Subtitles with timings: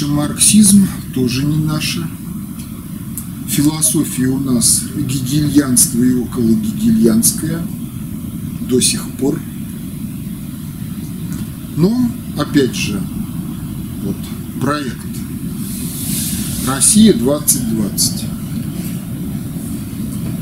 [0.00, 2.06] наше марксизм, тоже не наше.
[3.48, 7.60] Философия у нас гегельянство и около гегельянская
[8.68, 9.38] до сих пор.
[11.76, 13.00] Но, опять же,
[14.04, 14.16] вот
[14.60, 14.96] проект
[16.66, 18.24] Россия 2020.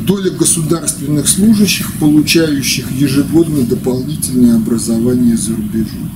[0.06, 6.10] Доля государственных служащих, получающих ежегодно дополнительное образование за рубежом,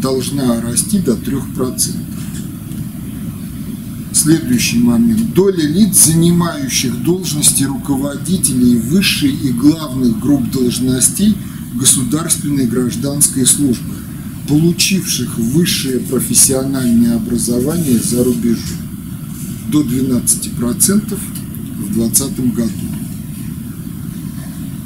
[0.00, 1.92] должна расти до 3%.
[4.12, 5.32] Следующий момент.
[5.34, 11.36] Доля лиц, занимающих должности руководителей высшей и главных групп должностей
[11.74, 13.94] государственной гражданской службы,
[14.48, 18.78] получивших высшее профессиональное образование за рубежом
[19.68, 21.18] до 12%
[21.78, 22.99] в 2020 году.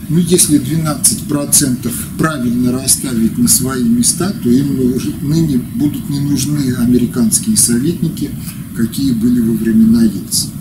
[0.08, 7.56] Ну, если 12% правильно расставить на свои места, то им ныне будут не нужны американские
[7.56, 8.30] советники,
[8.76, 10.52] какие были во времена Ельцина.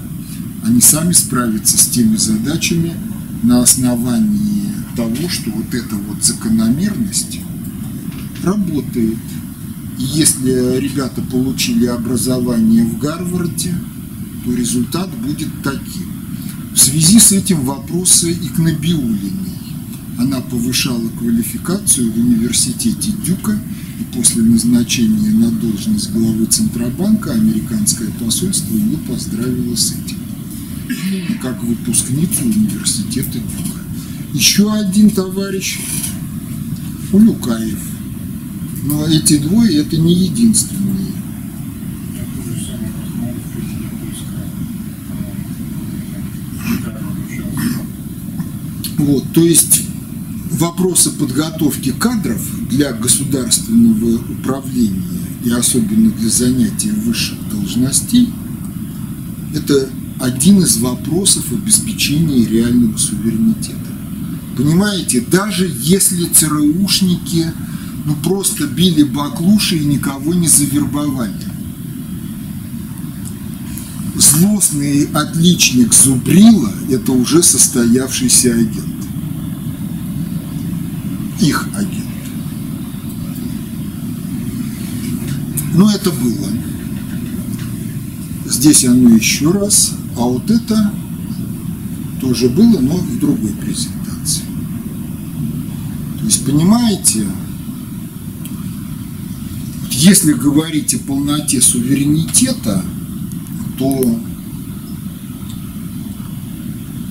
[0.64, 2.94] Они сами справятся с теми задачами
[3.44, 7.40] на основании того, что вот эта вот закономерность
[8.44, 9.18] работает.
[10.00, 13.74] И если ребята получили образование в Гарварде,
[14.46, 16.23] то результат будет таким.
[16.74, 19.54] В связи с этим вопросы и к Набиулиной.
[20.18, 23.60] Она повышала квалификацию в университете Дюка,
[24.00, 30.18] и после назначения на должность главы Центробанка американское посольство ее поздравило с этим.
[31.42, 33.80] Как выпускницу университета Дюка.
[34.34, 35.80] Еще один товарищ
[37.12, 37.80] Улюкаев.
[38.86, 41.13] Но эти двое это не единственные.
[49.04, 49.82] Вот, то есть
[50.52, 55.04] вопросы подготовки кадров для государственного управления
[55.44, 58.30] и особенно для занятия высших должностей–
[59.54, 59.90] это
[60.22, 63.78] один из вопросов обеспечения реального суверенитета.
[64.56, 67.52] Понимаете, даже если ЦРУшники
[68.06, 71.34] ну просто били баклуши и никого не завербовали.
[74.16, 78.93] Злостный отличник Зубрила– это уже состоявшийся агент
[81.40, 82.06] их агент.
[85.74, 86.50] Но это было.
[88.46, 90.94] Здесь оно еще раз, а вот это
[92.22, 94.44] тоже было, но в другой презентации.
[96.20, 97.26] То есть, понимаете,
[99.90, 102.84] если говорить о полноте суверенитета,
[103.80, 104.20] то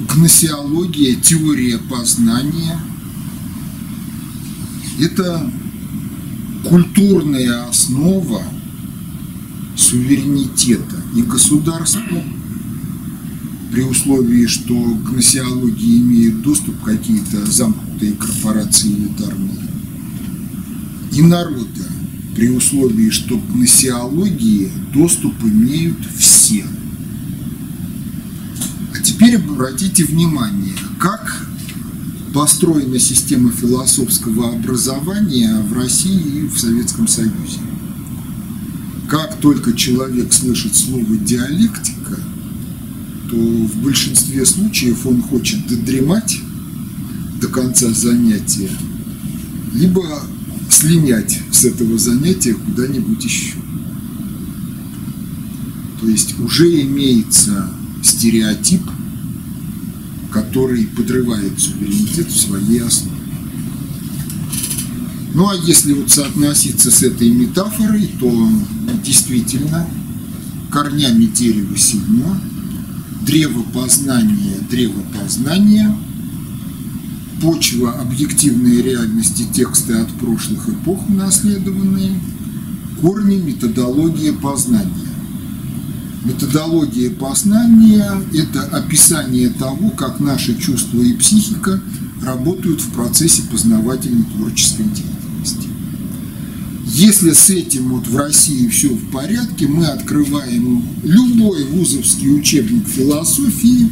[0.08, 2.78] гносеология, теория познания–
[5.02, 5.50] это
[6.64, 8.42] культурная основа
[9.76, 12.22] суверенитета и государства
[13.72, 19.58] при условии, что к гносеологии имеют доступ какие-то замкнутые корпорации элитарные,
[21.12, 21.88] и народа
[22.34, 26.64] при условии, что к гносеологии доступ имеют все.
[28.94, 31.51] А теперь обратите внимание, как
[32.32, 37.60] построена система философского образования в России и в Советском Союзе.
[39.08, 42.18] Как только человек слышит слово диалектика,
[43.30, 46.38] то в большинстве случаев он хочет додремать
[47.40, 48.70] до конца занятия,
[49.74, 50.02] либо
[50.70, 53.56] слинять с этого занятия куда-нибудь еще.
[56.00, 57.70] То есть уже имеется
[58.02, 58.82] стереотип–
[60.32, 63.16] который подрывает суверенитет в своей основе.
[65.34, 68.48] Ну а если вот соотноситься с этой метафорой, то
[69.04, 69.86] действительно
[70.70, 72.40] корнями дерева сильно,
[73.22, 75.96] древо познания, древо познания,
[77.40, 82.20] почва объективной реальности тексты от прошлых эпох унаследованные,
[83.00, 85.11] корни методология познания.
[86.24, 91.82] Методология познания– это описание того, как наши чувства и психика
[92.22, 95.68] работают в процессе познавательной творческой деятельности.
[96.86, 103.90] Если с этим вот в России все в порядке, мы открываем любой вузовский учебник философии,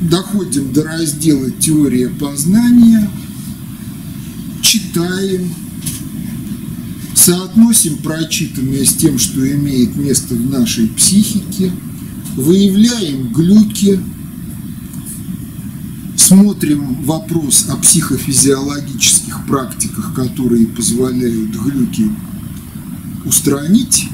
[0.00, 3.08] доходим до раздела «Теория познания»,
[4.60, 5.54] читаем,
[7.26, 11.72] соотносим прочитанное с тем, что имеет место в нашей психике,
[12.36, 13.98] выявляем глюки,
[16.16, 22.12] смотрим вопрос о психофизиологических практиках, которые позволяют глюки
[23.24, 24.08] устранить,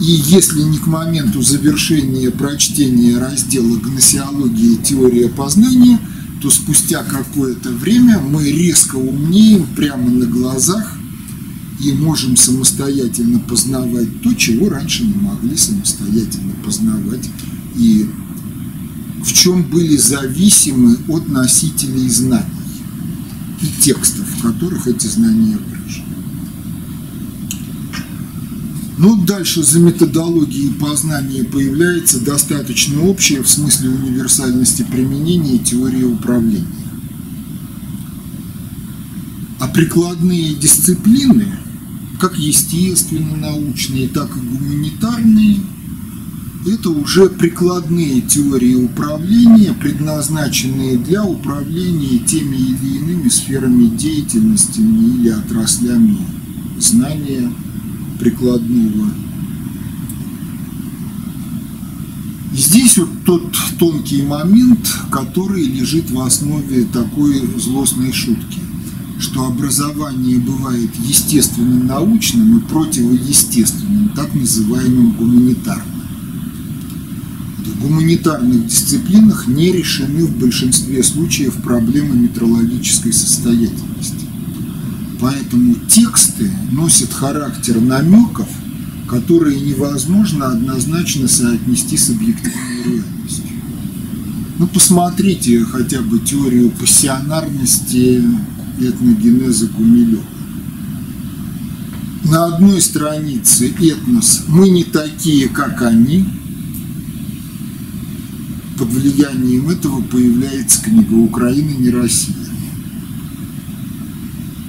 [0.00, 5.98] и если не к моменту завершения прочтения раздела «Гносеология теория познания»,
[6.40, 10.96] то спустя какое-то время мы резко умнеем прямо на глазах
[11.82, 17.28] и можем самостоятельно познавать то, чего раньше не могли самостоятельно познавать.
[17.76, 18.08] И
[19.24, 22.46] в чем были зависимы от носителей знаний
[23.60, 26.06] и текстов, в которых эти знания выражены.
[28.98, 36.66] Ну, дальше за методологией познания появляется достаточно общая в смысле универсальности применения теории управления.
[39.58, 41.48] А прикладные дисциплины,
[42.22, 45.58] как естественно-научные, так и гуманитарные,
[46.64, 56.18] это уже прикладные теории управления, предназначенные для управления теми или иными сферами деятельности или отраслями
[56.78, 57.52] знания
[58.20, 59.08] прикладного.
[62.52, 68.60] И здесь вот тот тонкий момент, который лежит в основе такой злостной шутки,
[69.22, 76.02] что образование бывает естественным научным и противоестественным, так называемым гуманитарным.
[77.58, 84.26] В гуманитарных дисциплинах не решены в большинстве случаев проблемы метрологической состоятельности.
[85.20, 88.48] Поэтому тексты носят характер намеков,
[89.08, 93.44] которые невозможно однозначно соотнести с объективной реальностью.
[94.58, 98.22] Ну, посмотрите хотя бы теорию пассионарности
[98.90, 100.22] этногенеза Гумилева.
[102.24, 106.24] На одной странице этнос «Мы не такие, как они»,
[108.78, 112.34] под влиянием этого появляется книга «Украина не Россия».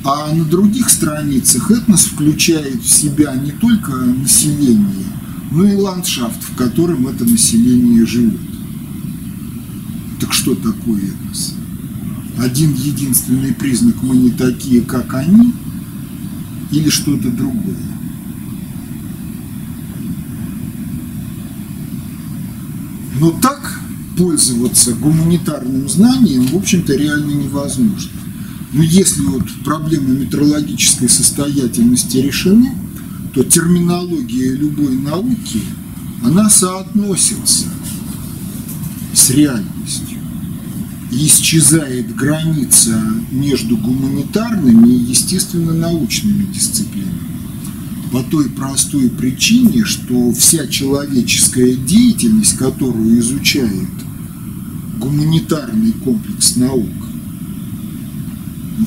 [0.03, 5.07] А на других страницах этнос включает в себя не только население,
[5.51, 8.41] но и ландшафт, в котором это население живет.
[10.19, 11.55] Так что такое этнос?
[12.37, 15.53] Один единственный признак «мы не такие, как они»
[16.71, 17.75] или что-то другое?
[23.19, 23.79] Но так
[24.17, 28.11] пользоваться гуманитарным знанием, в общем-то, реально невозможно.
[28.73, 32.75] Но если вот проблемы метрологической состоятельности решены,
[33.33, 35.61] то терминология любой науки,
[36.23, 37.65] она соотносится
[39.13, 40.12] с реальностью.
[41.15, 42.99] Исчезает граница
[43.29, 47.19] между гуманитарными и естественно-научными дисциплинами.
[48.11, 53.89] По той простой причине, что вся человеческая деятельность, которую изучает
[54.97, 56.89] гуманитарный комплекс наук,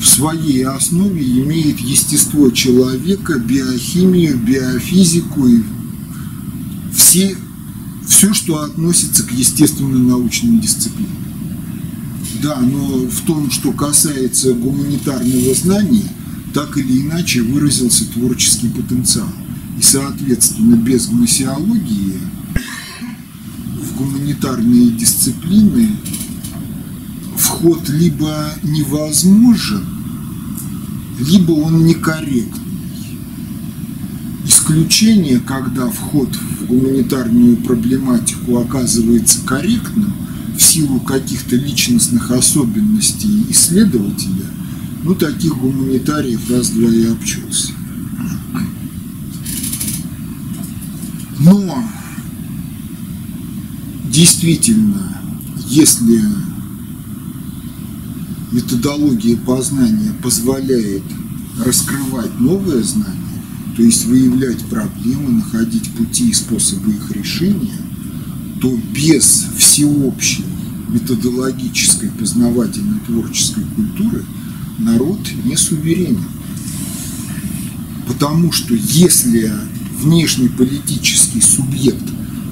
[0.01, 5.63] в своей основе имеет естество человека, биохимию, биофизику и
[6.93, 7.37] все,
[8.05, 11.16] все, что относится к естественно-научным дисциплинам.
[12.41, 16.07] Да, но в том, что касается гуманитарного знания,
[16.53, 19.29] так или иначе выразился творческий потенциал.
[19.79, 22.19] И, соответственно, без гносеологии
[23.81, 25.89] в гуманитарные дисциплины
[27.37, 29.85] вход либо невозможен,
[31.19, 32.63] либо он некорректный.
[34.45, 40.26] Исключение, когда вход в гуманитарную проблематику оказывается корректным
[40.57, 44.45] в силу каких-то личностных особенностей исследователя,
[45.03, 47.71] ну, таких гуманитариев раз-два и обчелся.
[51.39, 51.83] Но
[54.11, 55.21] действительно,
[55.69, 56.19] если
[58.51, 61.03] методология познания позволяет
[61.63, 63.15] раскрывать новое знание,
[63.75, 67.79] то есть выявлять проблемы, находить пути и способы их решения,
[68.59, 70.46] то без всеобщей
[70.87, 74.23] методологической познавательной творческой культуры
[74.79, 76.23] народ не суверенен.
[78.07, 79.51] Потому что если
[79.99, 82.03] внешнеполитический субъект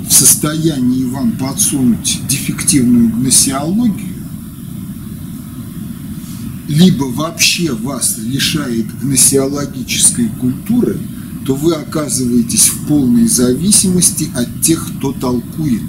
[0.08, 4.15] в состоянии вам подсунуть дефективную гносеологию,
[6.68, 11.00] либо вообще вас лишает гносеологической культуры,
[11.46, 15.84] то вы оказываетесь в полной зависимости от тех, кто толкует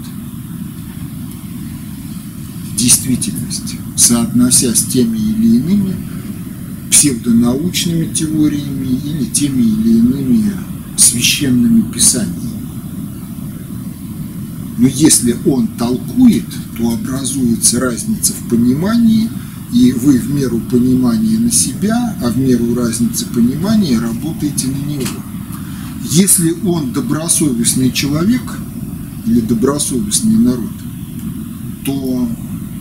[2.76, 5.96] действительность, соотнося с теми или иными
[6.90, 10.52] псевдонаучными теориями или теми или иными
[10.96, 12.36] священными писаниями.
[14.78, 19.30] Но если он толкует, то образуется разница в понимании–
[19.72, 25.22] и вы в меру понимания на себя, а в меру разницы понимания работаете на него.
[26.02, 28.42] если он добросовестный человек
[29.26, 30.70] или добросовестный народ,
[31.84, 32.28] то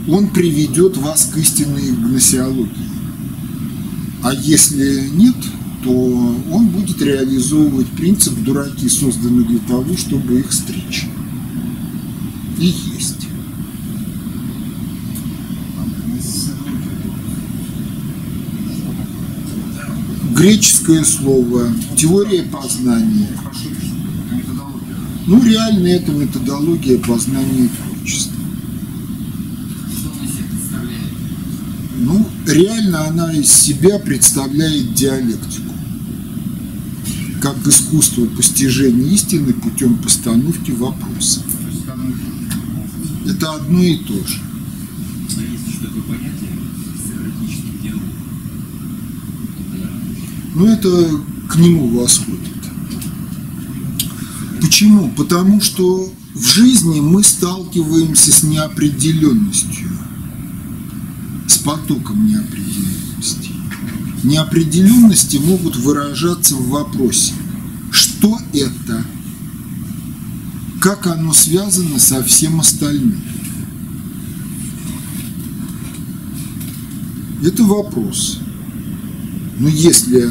[0.08, 2.90] он приведет вас к истинной гносеологии.
[4.24, 5.36] А если нет,
[5.84, 11.08] то он будет реализовывать принцип «дураки созданы для того, чтобы их стричь».
[12.60, 13.28] И есть.
[20.36, 23.30] Греческое слово, теория познания.
[25.28, 28.36] Ну, реально это методология познания творчества.
[31.98, 35.76] Ну, реально она из себя представляет диалектику
[37.46, 41.44] как искусство постижения истины путем постановки вопроса.
[43.28, 44.42] Это одно и то же.
[46.10, 46.24] А
[47.84, 48.02] диалог.
[50.56, 52.42] Ну, это к нему восходит.
[54.62, 55.12] Почему?
[55.12, 59.90] Потому что в жизни мы сталкиваемся с неопределенностью,
[61.66, 63.52] потоком неопределенности.
[64.24, 67.34] Неопределенности могут выражаться в вопросе,
[67.92, 69.04] что это,
[70.80, 73.20] как оно связано со всем остальным.
[77.44, 78.40] Это вопрос.
[79.58, 80.30] Но если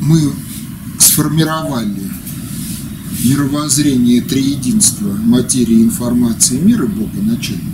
[0.00, 0.32] мы
[0.98, 1.99] сформировали
[3.24, 7.68] мировоззрение триединства материи, информации, мира Бога начального,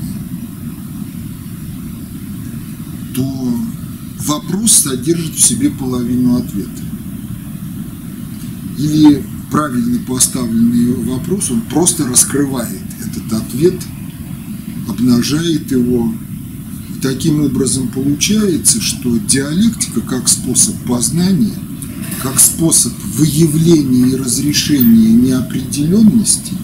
[3.14, 3.54] то
[4.26, 6.82] вопрос содержит в себе половину ответа.
[8.78, 13.80] Или правильно поставленный вопрос, он просто раскрывает этот ответ,
[14.88, 16.12] обнажает его.
[16.90, 21.54] И таким образом получается, что диалектика как способ познания–
[22.22, 26.56] как способ выявления и разрешения неопределенностей,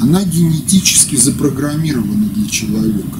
[0.00, 3.18] она генетически запрограммирована для человека.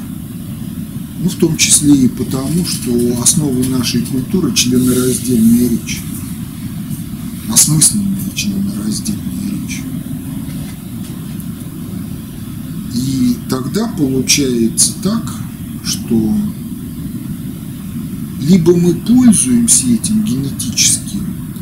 [1.21, 6.01] Ну, в том числе и потому, что основа нашей культуры– членораздельная речь.
[7.53, 9.83] Осмысленная членораздельная речь.
[12.95, 15.35] И тогда получается так,
[15.85, 16.37] что
[18.41, 20.98] либо мы пользуемся этим генетическим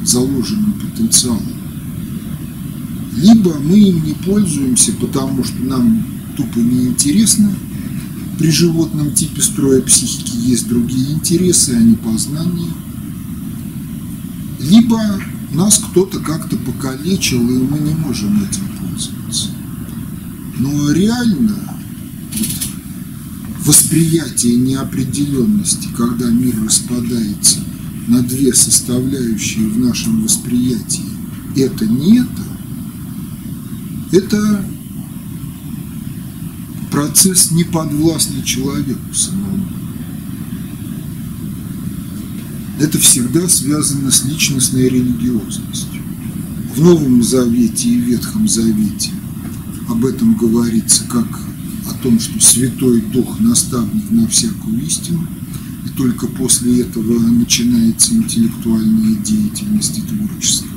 [0.06, 1.42] заложенным потенциалом.
[3.16, 6.04] Либо мы им не пользуемся, потому что нам
[6.36, 7.50] тупо неинтересно.
[8.38, 12.70] При животном типе строя психики есть другие интересы, а не познание.
[14.60, 15.00] Либо
[15.52, 19.48] нас кто-то как-то покалечил, и мы не можем этим пользоваться.
[20.58, 21.56] Но реально
[23.64, 27.60] восприятие неопределенности, когда мир распадается–
[28.06, 31.04] на две составляющие в нашем восприятии
[31.56, 32.42] это не это,
[34.12, 34.64] это
[36.90, 39.66] процесс не подвластный человеку самому.
[42.78, 46.02] Это всегда связано с личностной религиозностью.
[46.74, 49.12] В Новом Завете и Ветхом Завете
[49.88, 51.26] об этом говорится как
[51.88, 55.26] о том, что Святой Дух– наставник на всякую истину–
[55.96, 60.68] только после этого начинается интеллектуальная деятельность и творчество.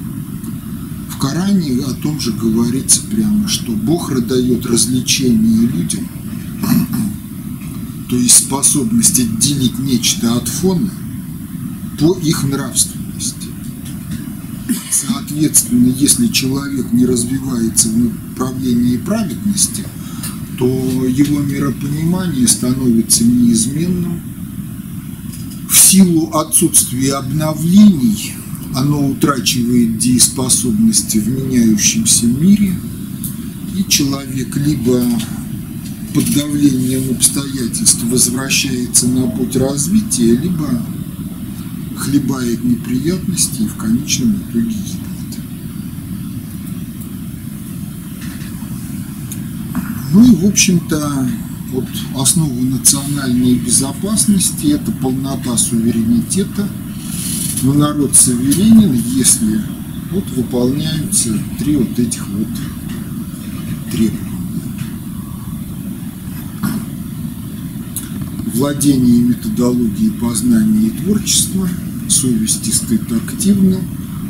[1.10, 6.08] В Коране о том же говорится прямо, что Бог дает развлечения людям,
[8.10, 10.90] то есть способность отделить нечто от фона
[12.00, 13.50] по их нравственности.
[14.92, 19.84] Соответственно, если человек не развивается в направлении праведности,
[20.58, 24.22] то его миропонимание становится неизменным,
[25.90, 28.36] силу отсутствия обновлений
[28.76, 32.76] оно утрачивает дееспособности в меняющемся мире,
[33.76, 35.02] и человек либо
[36.14, 40.70] под давлением обстоятельств возвращается на путь развития, либо
[41.98, 45.40] хлебает неприятности и в конечном итоге гибнет.
[50.14, 51.28] Ну и, в общем-то,
[51.72, 51.86] вот
[52.16, 56.68] основу национальной безопасности– это полнота суверенитета.
[57.62, 59.62] Но народ суверенен, если
[60.12, 62.48] вот выполняются три вот этих вот
[63.92, 64.26] требования.
[68.56, 71.70] Владение методологией познания и творчества,
[72.10, 73.78] совесть и стыд активно,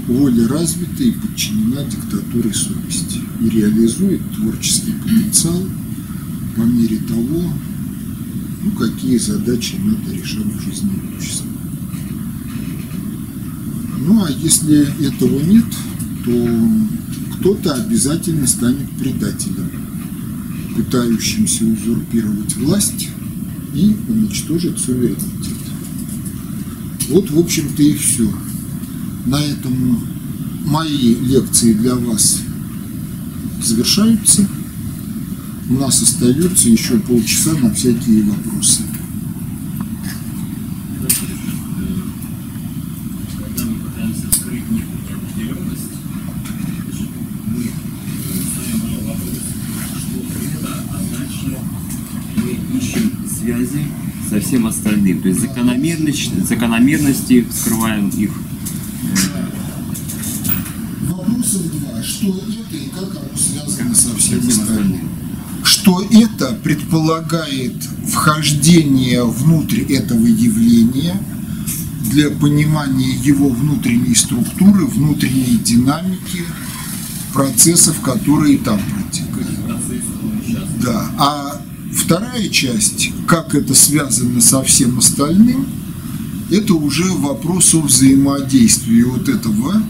[0.07, 5.63] воля развита и подчинена диктатуре совести и реализует творческий потенциал–
[6.55, 7.53] по мере того,
[8.63, 11.47] ну, какие задачи надо решать в жизни общества.
[14.05, 15.65] Ну а если этого нет,
[16.25, 16.69] то
[17.35, 19.69] кто-то обязательно станет предателем,
[20.75, 23.09] пытающимся узурпировать власть
[23.73, 25.57] и уничтожить суверенитет.
[27.09, 28.29] Вот, в общем-то, и все.
[29.25, 30.03] На этом
[30.65, 32.39] мои лекции для вас
[33.63, 34.47] завершаются.
[35.69, 38.81] У нас остается еще полчаса на всякие вопросы.
[43.37, 45.91] Когда мы пытаемся скрыть некую неопределенность,
[46.85, 47.09] значит,
[47.45, 47.63] мы
[48.51, 49.37] ставим вопрос,
[49.99, 50.17] что
[50.57, 51.59] это, а дальше
[52.37, 53.85] мы ищем связи
[54.27, 55.21] со всем остальным.
[55.21, 58.31] То есть закономерность, закономерности, вскрываем их.
[61.09, 62.01] Вопросов два.
[62.01, 64.63] Что это и как оно связано со со всем всем остальным?
[64.63, 65.28] остальным.
[65.79, 67.73] Что это предполагает
[68.05, 71.15] вхождение внутрь этого явления
[72.11, 76.43] для понимания его внутренней структуры, внутренней динамики,
[77.33, 79.47] процессов, которые там протекают.
[80.83, 81.11] Да.
[81.17, 81.61] А
[81.95, 85.65] вторая часть, как это связано со всем остальным,
[86.51, 89.81] это уже вопрос о взаимодействии вот этого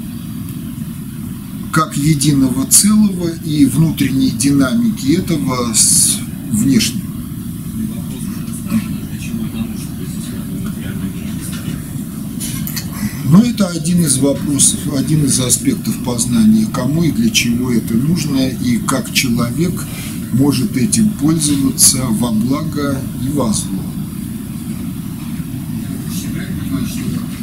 [1.72, 6.18] как единого целого и внутренней динамики этого с
[6.52, 7.10] внешним.
[9.10, 9.64] для чего это.
[13.26, 18.78] Но один из вопросов, один из аспектов познания, кому и для чего это нужно, и
[18.78, 19.86] как человек
[20.34, 23.84] может этим пользоваться во благо и во зло.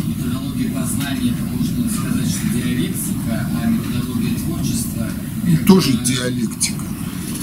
[0.06, 4.05] Методология познания, это можно сказать, что диалектика, а методология
[4.46, 5.08] творчества
[5.46, 6.84] И тоже диалектика.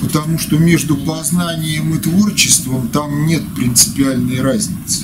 [0.01, 5.04] Потому что между познанием и творчеством там нет принципиальной разницы.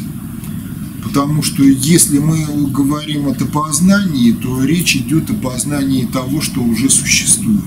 [1.04, 6.90] Потому что если мы говорим о познании, то речь идет о познании того, что уже
[6.90, 7.64] существует.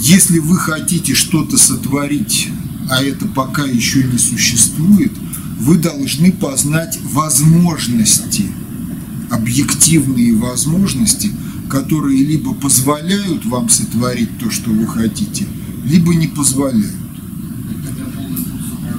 [0.00, 2.48] Если вы хотите что-то сотворить,
[2.90, 5.12] а это пока еще не существует,
[5.60, 8.46] вы должны познать возможности,
[9.30, 11.30] объективные возможности,
[11.68, 15.46] которые либо позволяют вам сотворить то, что вы хотите,
[15.84, 16.94] либо не позволяют.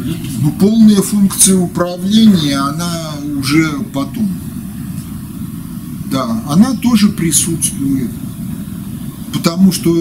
[0.09, 0.39] управления.
[0.41, 4.29] Ну, полная функция управления, она уже потом.
[6.11, 8.09] Да, она тоже присутствует.
[9.33, 9.93] Потому что,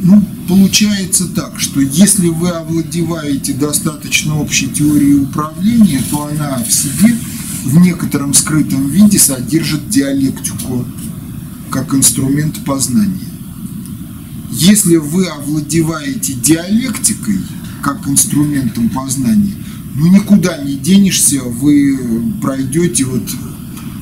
[0.00, 7.16] ну, получается так, что если вы овладеваете достаточно общей теорией управления, то она в себе
[7.64, 10.84] в некотором скрытом виде содержит диалектику
[11.70, 13.28] как инструмент познания.
[14.50, 17.38] Если вы овладеваете диалектикой
[17.82, 19.54] как инструментом познания,
[19.94, 21.98] ну никуда не денешься, вы
[22.42, 23.22] пройдете вот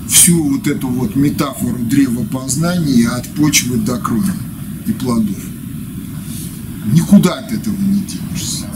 [0.09, 4.33] всю вот эту вот метафору древа познания от почвы до кроны
[4.87, 5.37] и плодов.
[6.93, 8.67] Никуда от этого не денешься.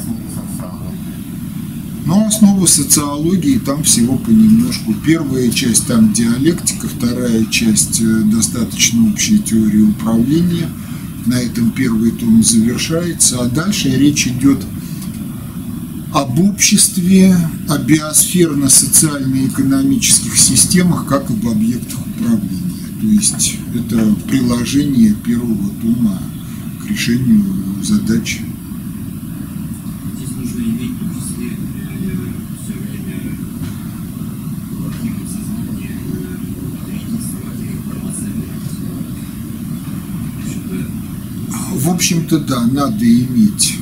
[2.04, 4.92] Но основа социологии там всего понемножку.
[5.04, 10.68] Первая часть там диалектика, вторая часть э, достаточно общей теории управления.
[11.26, 14.58] На этом первый том завершается, а дальше речь идет
[16.12, 17.36] об обществе,
[17.68, 22.88] о биосферно-социально-экономических системах, как об объектах управления.
[23.00, 26.20] То есть это приложение первого тома
[26.84, 27.44] к решению
[27.82, 28.40] задач
[30.16, 31.52] Здесь нужно иметь в том числе э,
[32.62, 33.18] все время
[34.70, 35.92] в активном сознании э,
[36.92, 38.30] единство и информация.
[41.72, 43.78] В общем-то, да, надо иметь,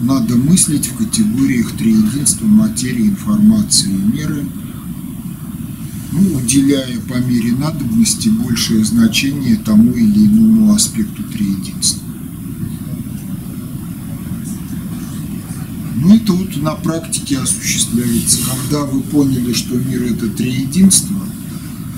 [0.00, 4.44] надо мыслить в категориях триединства материи, информации и меры,
[6.10, 12.02] ну, уделяя по мере надобности большее значение тому или иному аспекту триединства.
[16.02, 18.38] Ну, это вот на практике осуществляется.
[18.44, 21.16] Когда вы поняли, что мир– это триединство,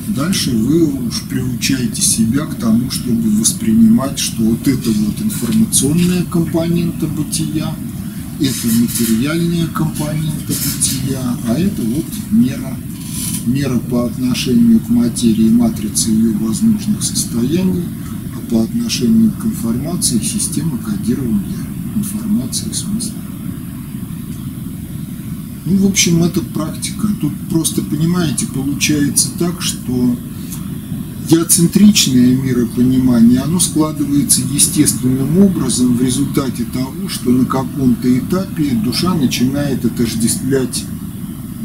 [0.08, 7.06] дальше вы уж приучаете себя к тому, чтобы воспринимать, что вот это вот информационная компонента
[7.06, 7.74] бытия,
[8.40, 12.76] это материальная компонента бытия, а это вот мера,
[13.46, 17.84] мера по отношению к материи матрицы ее возможных состояний,
[18.36, 23.21] а по отношению к информации система кодирования информации и смысла.
[25.64, 27.06] Ну, в общем, это практика.
[27.20, 30.16] Тут просто, понимаете, получается так, что
[31.28, 39.84] геоцентричное миропонимание, оно складывается естественным образом в результате того, что на каком-то этапе душа начинает
[39.84, 40.84] отождествлять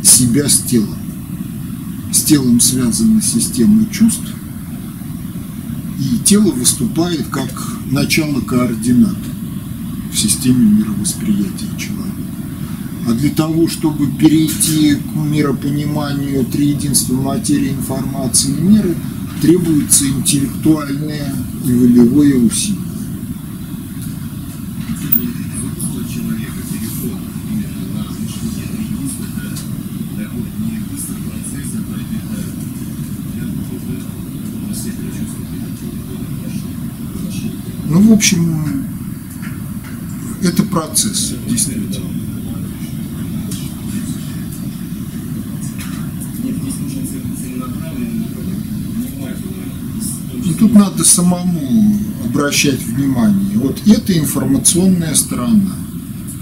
[0.03, 0.97] себя с телом.
[2.11, 4.31] С телом связана система чувств,
[5.99, 7.51] И тело выступает как
[7.91, 9.17] начало координат
[10.13, 12.06] в системе мировосприятия человека.
[13.07, 18.95] А для того, чтобы перейти к миропониманию триединства материи, информации и меры,
[19.41, 21.33] требуется интеллектуальное
[21.65, 22.81] и волевое усилие.
[37.13, 37.47] Хорошо.
[37.89, 38.85] Ну, в общем,
[40.41, 42.05] это процесс, действительно.
[46.43, 47.76] Нет, здесь нужно цел- целенаправленно, внимательно.
[50.45, 53.57] И тут надо самому обращать внимание.
[53.57, 55.75] Вот это информационная сторона,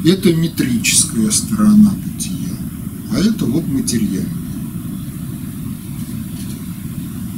[0.06, 2.56] это метрическая сторона бытия,
[3.12, 4.30] а это вот материальная.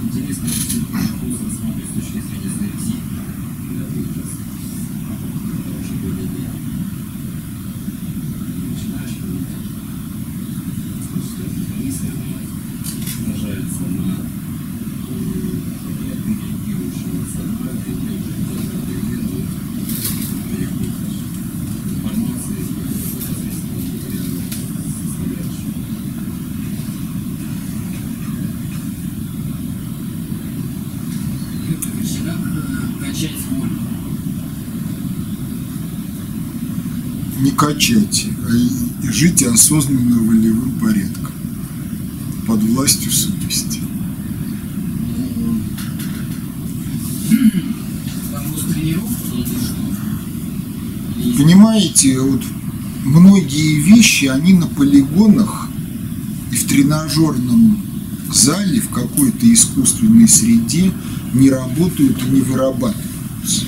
[0.04, 2.96] Интересно, если вопрос рассматривать с точки зрения статьи,
[3.72, 4.32] да, будет раз,
[5.80, 6.52] уже более-менее.
[8.70, 9.62] Начинаешь понимать,
[11.14, 11.44] что
[11.80, 12.38] мысль, она
[13.20, 14.10] умножается на
[15.10, 15.22] э,
[16.24, 19.40] ты реагируешь эмоционально, и ты уже даже одновременно
[20.50, 21.18] переходишь
[21.90, 22.60] информации,
[23.08, 24.42] непосредственно в материальную
[25.04, 25.76] составляющую.
[32.28, 32.60] Как э,
[33.00, 33.80] качать волю?
[37.40, 41.34] Не качать, а и жить осознанно волевым порядком,
[42.48, 43.82] под властью совести.
[51.38, 52.42] Понимаете, вот
[53.04, 55.68] многие вещи, они на полигонах
[56.52, 57.82] и в тренажерном
[58.34, 60.94] зале, в какой-то искусственной среде
[61.34, 63.66] не работают и не вырабатываются.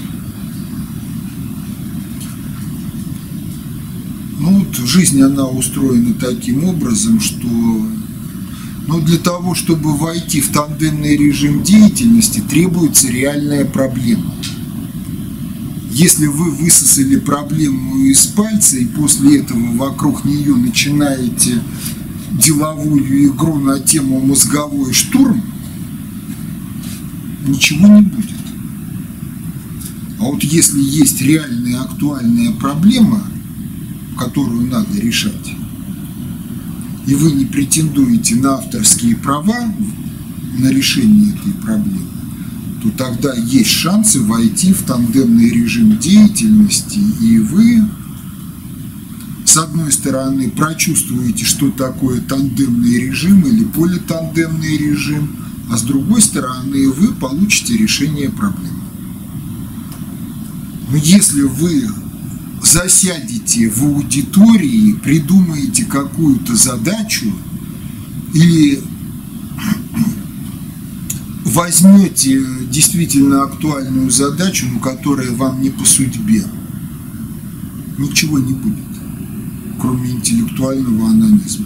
[4.40, 7.48] Ну вот жизнь, она устроена таким образом, что
[8.88, 14.34] ну, для того, чтобы войти в тандемный режим деятельности, требуется реальная проблема.
[15.92, 21.62] Если вы высосали проблему из пальца и после этого вокруг нее начинаете
[22.32, 25.42] деловую игру на тему мозговой штурм,
[27.46, 28.30] ничего не будет.
[30.20, 33.29] А вот если есть реальная актуальная проблема,
[34.20, 35.56] которую надо решать,
[37.08, 39.74] и вы не претендуете на авторские права
[40.58, 42.10] на решение этой проблемы,
[42.84, 47.84] то тогда есть шансы войти в тандемный режим деятельности, и вы,
[49.46, 55.38] с одной стороны, прочувствуете, что такое тандемный режим или политандемный режим,
[55.72, 58.84] а с другой стороны, вы получите решение проблемы.
[60.92, 61.88] Но если вы
[62.72, 67.34] засядете в аудитории, придумаете какую-то задачу
[68.34, 68.82] или
[71.46, 76.46] возьмете действительно актуальную задачу, но которая вам не по судьбе,
[77.98, 78.86] ничего не будет,
[79.82, 81.66] кроме интеллектуального анонизма.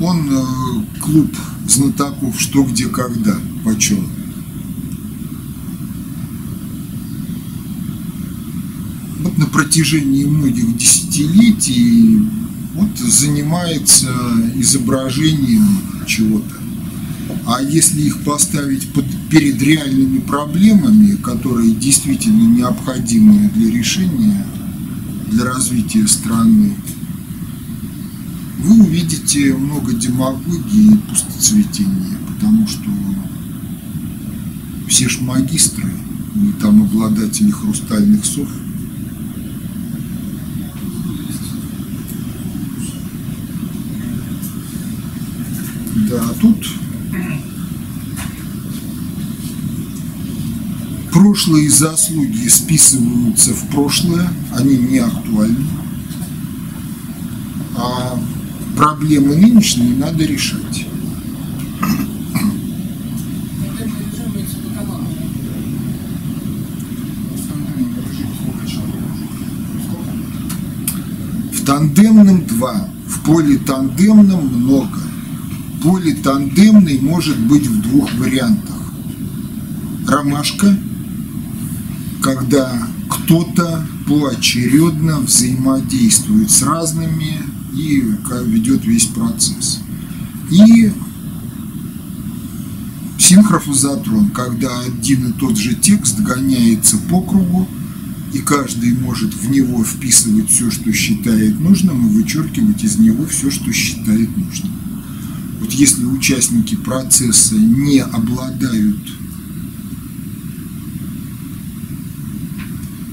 [0.00, 1.36] Он э, клуб
[1.68, 4.08] знатоков «Что, где, когда» почем.
[9.20, 12.18] Вот на протяжении многих десятилетий
[12.74, 14.12] вот занимается
[14.54, 15.66] изображением
[16.06, 16.56] чего-то.
[17.46, 24.46] А если их поставить под, перед реальными проблемами, которые действительно необходимы для решения,
[25.30, 26.76] для развития страны,
[28.58, 32.90] вы увидите много демагогии и пустоцветения, потому что
[34.86, 35.90] все ж магистры,
[36.34, 38.48] и там обладатели хрустальных сов,
[46.10, 46.66] Да, тут
[51.12, 55.66] прошлые заслуги списываются в прошлое, они не актуальны.
[57.76, 58.18] А
[58.76, 60.84] проблемы нынешние надо решать.
[71.52, 75.09] В тандемном два, в политандемном много.
[75.82, 78.76] Политандемный может быть в двух вариантах.
[80.06, 80.76] Ромашка,
[82.22, 87.38] когда кто-то поочередно взаимодействует с разными
[87.74, 88.04] и
[88.46, 89.78] ведет весь процесс.
[90.50, 90.92] И
[93.18, 97.68] Синхрофазотрон, когда один и тот же текст гоняется по кругу,
[98.32, 103.50] и каждый может в него вписывать все, что считает нужным, и вычеркивать из него все,
[103.50, 104.72] что считает нужным.
[105.60, 108.98] Вот если участники процесса не обладают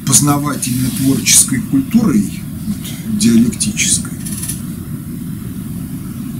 [0.06, 4.18] познавательно-творческой культурой, вот, диалектической,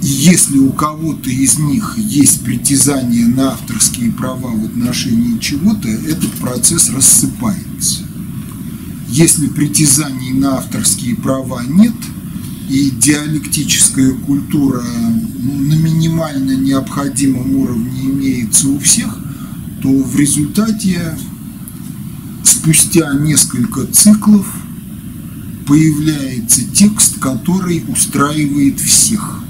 [0.02, 6.32] и если у кого-то из них есть притязание на авторские права в отношении чего-то, этот
[6.34, 8.04] процесс рассыпается.
[9.10, 11.96] Если притязаний на авторские права нет,
[12.70, 14.84] и диалектическая культура
[15.40, 19.18] ну, на минимально необходимом уровне имеется у всех,
[19.82, 21.18] то в результате
[22.44, 24.46] спустя несколько циклов
[25.66, 29.44] появляется текст, который устраивает всех.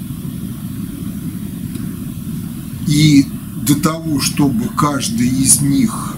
[2.86, 3.26] И
[3.66, 6.14] до того, чтобы каждый из них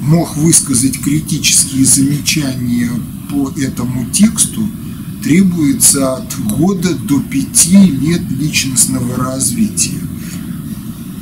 [0.00, 2.90] мог высказать критические замечания
[3.30, 4.68] по этому тексту,
[5.24, 9.98] требуется от года до пяти лет личностного развития.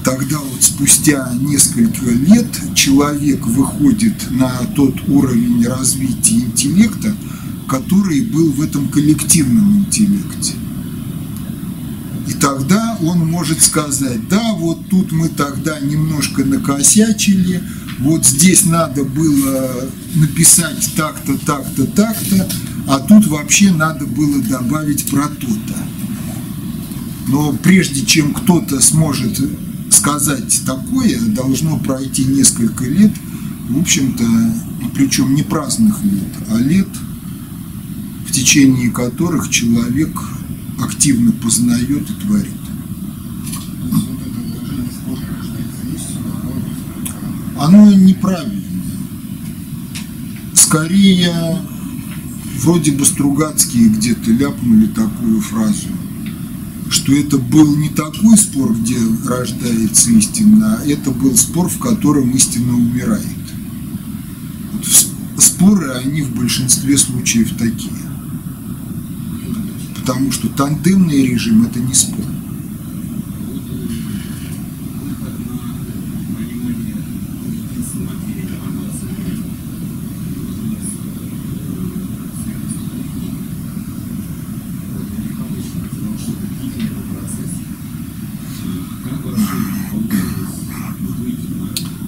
[0.04, 7.14] Тогда вот спустя несколько лет человек выходит на тот уровень развития интеллекта,
[7.68, 10.54] который был в этом коллективном интеллекте.
[12.26, 17.62] И тогда он может сказать, да, вот тут мы тогда немножко накосячили,
[18.00, 19.70] вот здесь надо было
[20.16, 22.48] написать так-то, так-то, так-то,
[22.86, 25.76] а тут вообще надо было добавить про то-то.
[27.28, 29.40] Но прежде чем кто-то сможет
[29.90, 33.12] сказать такое, должно пройти несколько лет,
[33.68, 34.24] в общем-то,
[34.94, 36.88] причем не праздных лет, а лет,
[38.26, 40.10] в течение которых человек
[40.80, 42.52] активно познает и творит.
[47.58, 48.60] Оно неправильно.
[50.54, 51.32] Скорее,
[52.62, 55.88] вроде бы Стругацкие где-то ляпнули такую фразу,
[56.90, 58.96] что это был не такой спор, где
[59.26, 63.26] рождается истина, а это был спор, в котором истина умирает.
[64.72, 64.86] Вот
[65.42, 67.92] споры, они в большинстве случаев такие.
[69.96, 72.26] Потому что тандемный режим– это не спор.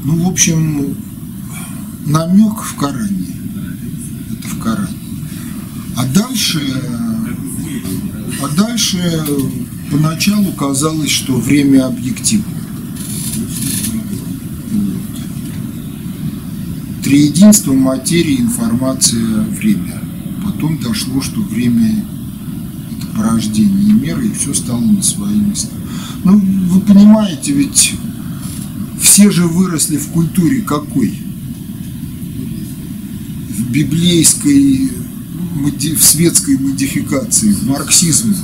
[0.06, 0.94] Ну, в общем,
[2.04, 3.35] намек в Коране.
[4.30, 4.88] Это в Коране.
[5.96, 6.61] А дальше,
[8.42, 9.24] а дальше
[9.90, 12.44] поначалу казалось, что время объективно.
[17.02, 19.98] Триединство материи, информация, время.
[20.44, 22.04] Потом дошло, что время–
[22.98, 25.74] это порождение меры, и все стало на свои места.
[26.22, 27.94] Ну, вы понимаете, ведь
[29.14, 31.16] все же выросли в культуре какой?
[33.48, 34.90] В библейской,
[35.55, 38.35] в светской модификации, в марксизме.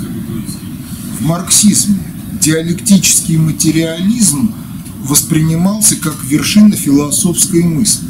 [1.19, 1.99] В марксизме
[2.41, 4.55] диалектический материализм
[5.01, 8.07] воспринимался как вершина философской мысли.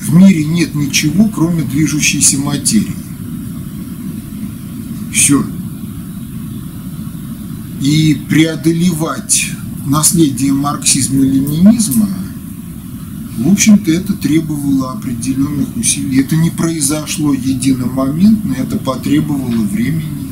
[0.00, 2.96] В мире нет ничего, кроме движущейся материи.
[5.12, 5.46] Все.
[7.80, 9.52] И преодолевать
[9.86, 12.08] наследие марксизма и ленинизма,
[13.38, 16.20] в общем-то, это требовало определенных усилий.
[16.20, 20.22] Это не произошло единомоментно, это потребовало времени.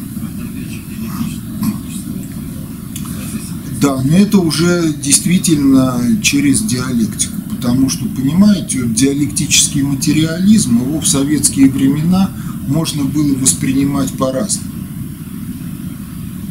[3.80, 11.70] Да, но это уже действительно через диалектику, потому что, понимаете, диалектический материализм, его в советские
[11.70, 12.30] времена
[12.68, 14.68] можно было воспринимать по-разному.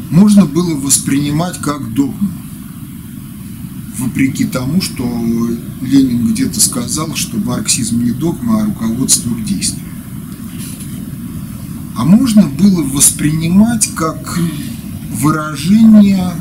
[0.09, 2.29] Можно было воспринимать как догму
[3.99, 5.03] вопреки тому, что
[5.81, 9.85] Ленин где-то сказал, что марксизм не догма, а руководство к действию.
[11.95, 14.39] А можно было воспринимать как
[15.11, 16.31] выражение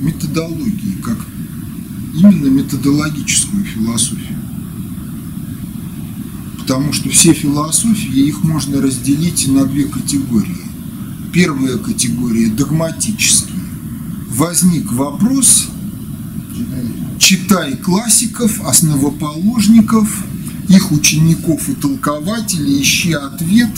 [0.00, 1.18] методологии, как
[2.14, 4.38] именно методологическую философию.
[6.58, 10.66] Потому что все философии, их можно разделить на две категории.
[11.32, 13.58] Первая категория– догматические.
[14.28, 15.68] Возник вопрос,
[17.18, 20.24] читай классиков, основоположников,
[20.68, 23.70] их учеников и толкователей, ищи ответ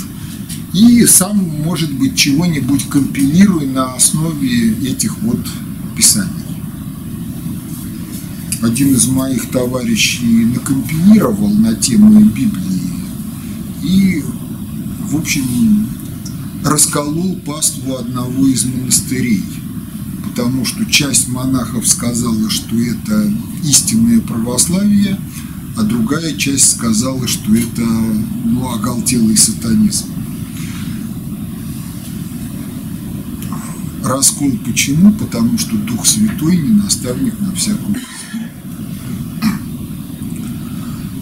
[0.72, 5.44] и сам, может быть, чего-нибудь компилируй на основе этих вот
[5.96, 6.30] писаний.
[8.62, 12.82] один из моих товарищей накомпилировал на тему Библии
[13.82, 14.22] и,
[15.08, 15.88] в общем,
[16.64, 19.42] расколол паству одного из монастырей,
[20.40, 23.30] потому что часть монахов сказала, что это
[23.62, 25.20] истинное православие,
[25.76, 30.06] а другая часть сказала, что это ну, оголтелый сатанизм.
[34.02, 35.12] Раскол почему?
[35.12, 37.96] Потому что Дух Святой не наставник на всякую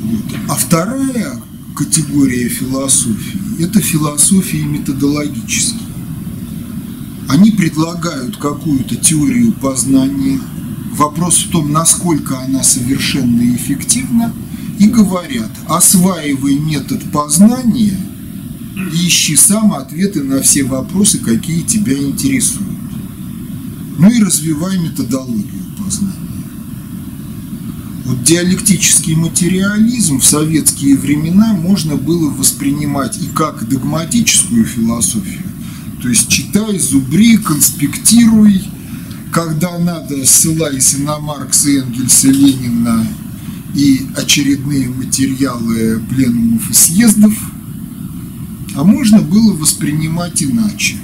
[0.05, 0.25] вот.
[0.49, 1.43] А вторая
[1.75, 5.88] категория философии– это философии методологические.
[7.29, 10.41] Они предлагают какую-то теорию познания.
[10.93, 14.33] Вопрос в том, насколько она совершенна и эффективна.
[14.79, 17.99] И говорят, осваивай метод познания
[18.93, 22.69] и ищи сам ответы на все вопросы, какие тебя интересуют.
[23.99, 26.15] Ну и развивай методологию познания.
[28.05, 35.43] Вот диалектический материализм в советские времена можно было воспринимать и как догматическую философию,
[36.01, 38.63] то есть читай, зубри, конспектируй,
[39.33, 43.07] когда надо, ссылайся на Маркса, Энгельса, Ленина
[43.75, 47.35] и очередные материалы пленумов и съездов,
[48.75, 50.97] а можно было воспринимать иначе,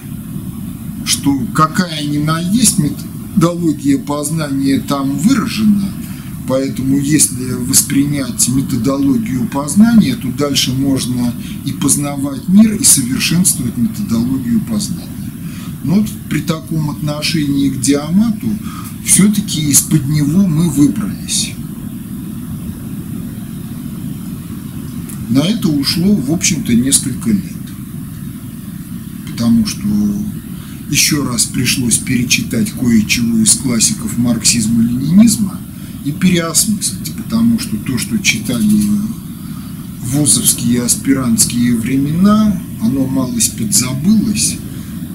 [1.05, 5.93] что какая ни на есть методология познания там выражена–
[6.47, 11.33] Поэтому если воспринять методологию познания, то дальше можно
[11.65, 15.09] и познавать мир, и совершенствовать методологию познания.
[15.85, 18.49] Но вот при таком отношении к диамату
[19.07, 21.53] все-таки из-под него мы выбрались.
[25.31, 27.53] На это ушло, в общем-то, несколько лет.
[29.31, 29.89] Потому что
[30.91, 35.59] еще раз пришлось перечитать кое-чего из классиков марксизма-ленинизма–
[36.05, 38.71] и переосмыслить, потому что то, что читали
[40.03, 44.59] вузовские аспирантские времена, оно малость подзабылось.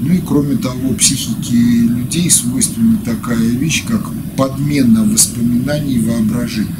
[0.01, 6.75] Ну и кроме того, психике людей свойственна такая вещь, как подмена воспоминаний и воображения.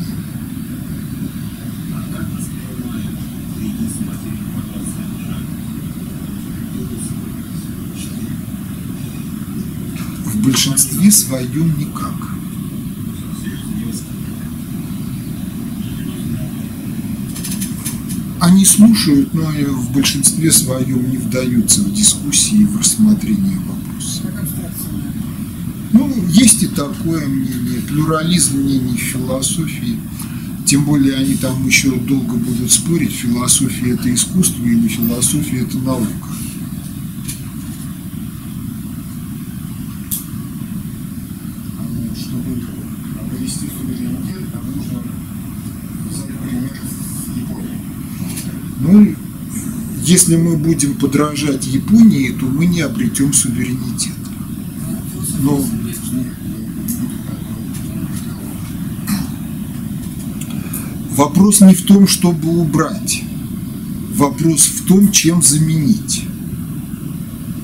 [10.26, 12.29] В большинстве своем никак.
[18.40, 24.22] Они слушают, но в большинстве своем не вдаются в дискуссии, в рассмотрение вопроса.
[25.92, 30.00] Ну, есть и такое мнение, плюрализм мнений в философии.
[30.66, 36.30] Тем более они там еще долго будут спорить, философия это искусство или философия это наука.
[48.82, 49.16] Ну,
[50.20, 54.12] если мы будем подражать Японии, то мы не обретем суверенитет.
[55.40, 55.66] Но
[61.12, 63.24] вопрос не в том, чтобы убрать.
[64.14, 66.26] Вопрос в том, чем заменить.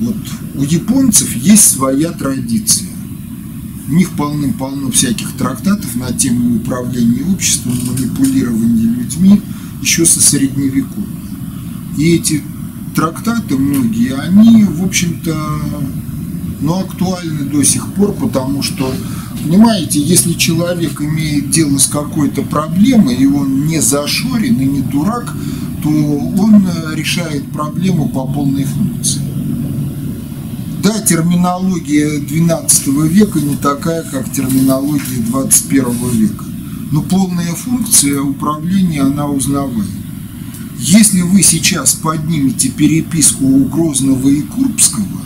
[0.00, 0.16] Вот
[0.54, 2.88] у японцев есть своя традиция.
[3.86, 9.42] У них полным-полно всяких трактатов на тему управления обществом, манипулирования людьми–
[9.82, 11.15] еще со средневековья.
[11.96, 12.42] И эти
[12.94, 15.36] трактаты многие, они, в общем-то,
[16.60, 18.92] ну, актуальны до сих пор, потому что,
[19.42, 25.34] понимаете, если человек имеет дело с какой-то проблемой, и он не зашорен и не дурак,
[25.82, 29.22] то он решает проблему по полной функции.
[30.82, 36.46] Да, терминология XII века не такая, как терминология XXI века
[36.92, 39.84] но полная функция управления, она узнаваема.
[40.78, 45.22] Если вы сейчас поднимете переписку у Грозного и Курбского,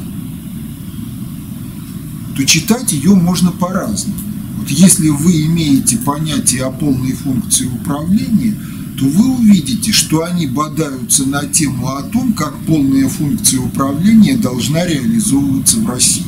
[2.36, 4.16] то читать ее можно по-разному.
[4.58, 8.54] Вот если вы имеете понятие о полной функции управления,
[8.96, 14.86] то вы увидите, что они бодаются на тему о том, как полная функция управления должна
[14.86, 16.24] реализовываться в России.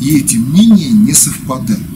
[0.00, 1.87] И эти мнения не совпадают.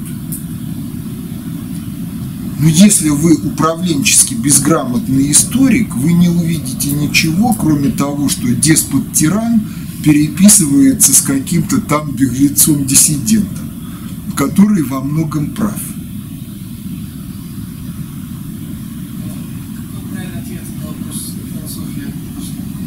[2.63, 9.63] Но если вы управленчески безграмотный историк, вы не увидите ничего, кроме того, что деспот-тиран
[10.05, 13.69] переписывается с каким-то там беглецом-диссидентом,
[14.37, 15.81] который во многом прав.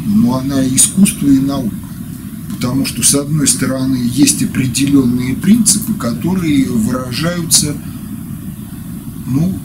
[0.06, 1.76] Ну, она искусство и наука.
[2.48, 7.76] Потому что, с одной стороны, есть определенные принципы, которые выражаются
[9.26, 9.58] ну,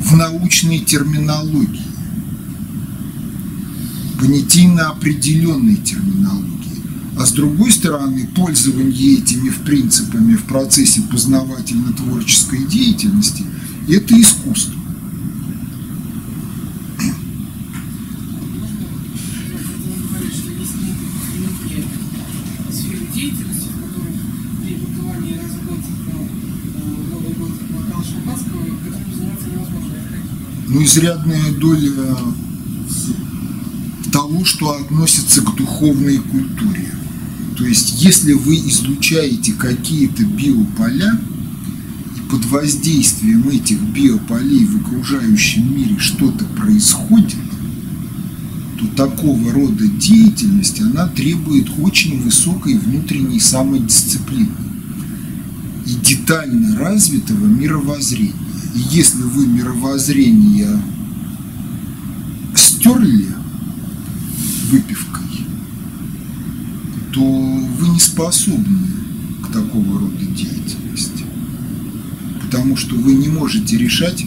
[0.00, 1.82] в научной терминологии,
[4.20, 6.48] понятийно определенной терминологии.
[7.18, 13.44] А с другой стороны, пользование этими принципами в процессе познавательно-творческой деятельности–
[13.88, 14.74] это искусство.
[19.48, 21.84] Вы говорите, что есть некие
[22.70, 24.14] сферы деятельности, в которых
[24.62, 26.10] при бытовании и разработке э,
[27.10, 29.94] Новый год Макала Шампанского, которым заниматься невозможно.
[29.96, 30.68] Это какие?
[30.68, 32.16] Ну, изрядная доля
[34.10, 36.94] того, что относится к духовной культуре.
[37.58, 41.20] То есть, если вы излучаете какие-то биополя,
[42.16, 47.36] и под воздействием этих биополей в окружающем мире что-то происходит,
[48.78, 54.48] то такого рода деятельность, она требует очень высокой внутренней самодисциплины
[55.84, 58.47] и детально развитого мировоззрения.
[58.78, 60.80] Если вы мировоззрение
[62.54, 63.28] стерли
[64.70, 65.46] выпивкой,
[67.12, 68.78] то вы не способны
[69.42, 71.24] к такого рода деятельности.
[72.40, 74.24] Потому что вы не можете решать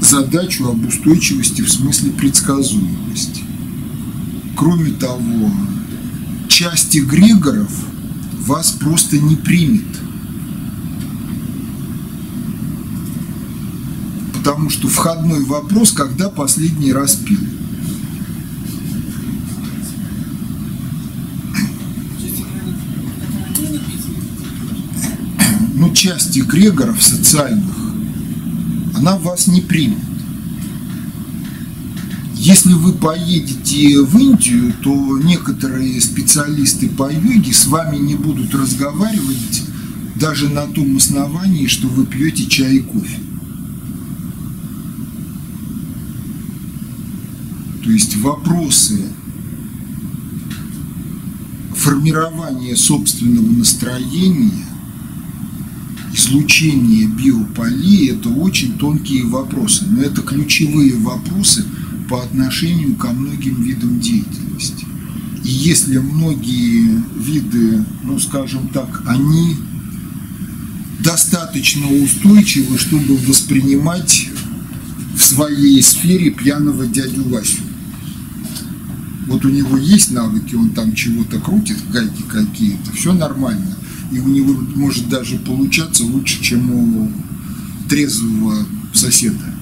[0.00, 3.44] задачу об устойчивости в смысле предсказуемости.
[4.56, 5.52] Кроме того,
[6.48, 7.70] часть эгрегоров
[8.46, 10.01] вас просто не примет.
[14.42, 17.38] Потому что входной вопрос, когда последний раз пил.
[25.74, 27.76] Ну, часть эгрегоров социальных,
[28.96, 29.98] она вас не примет.
[32.34, 39.62] Если вы поедете в Индию, то некоторые специалисты по йоге с вами не будут разговаривать
[40.16, 43.20] даже на том основании, что вы пьете чай и кофе.
[47.81, 49.02] То есть вопросы
[51.74, 54.72] формирования собственного настроения
[56.12, 61.64] излучение биополей– это очень тонкие вопросы, но это ключевые вопросы
[62.08, 64.86] по отношению ко многим видам деятельности.
[65.44, 69.56] И если многие виды, ну скажем так, они
[71.00, 74.28] достаточно устойчивы, чтобы воспринимать
[75.16, 77.62] в своей сфере пьяного дядю Васю.
[79.32, 83.78] Вот у него есть навыки, он там чего-то крутит, гайки какие-то, все нормально.
[84.12, 87.10] И у него может даже получаться лучше, чем у
[87.88, 89.54] трезвого соседа.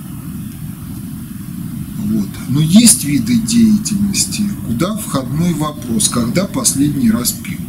[1.99, 2.29] Вот.
[2.49, 7.61] Но есть виды деятельности, куда входной вопрос, когда последний раз пил.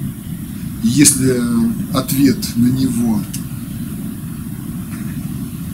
[0.84, 1.40] И если
[1.94, 3.22] ответ на него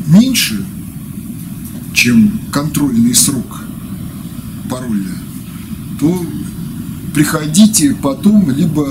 [0.08, 0.66] меньше,
[1.94, 3.64] чем контрольный срок
[4.70, 5.27] пароля,
[6.00, 6.26] то
[7.14, 8.88] приходите потом, либо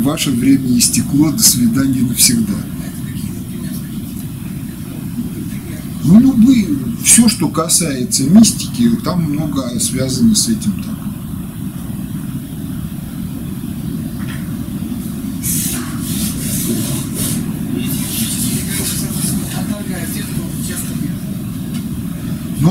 [0.00, 2.54] ваше время истекло, до свидания навсегда.
[6.04, 6.66] Ну, любые,
[7.04, 11.00] все, что касается мистики, там много связано с этим так.
[19.60, 21.10] отторгает тех, кто часто пьет.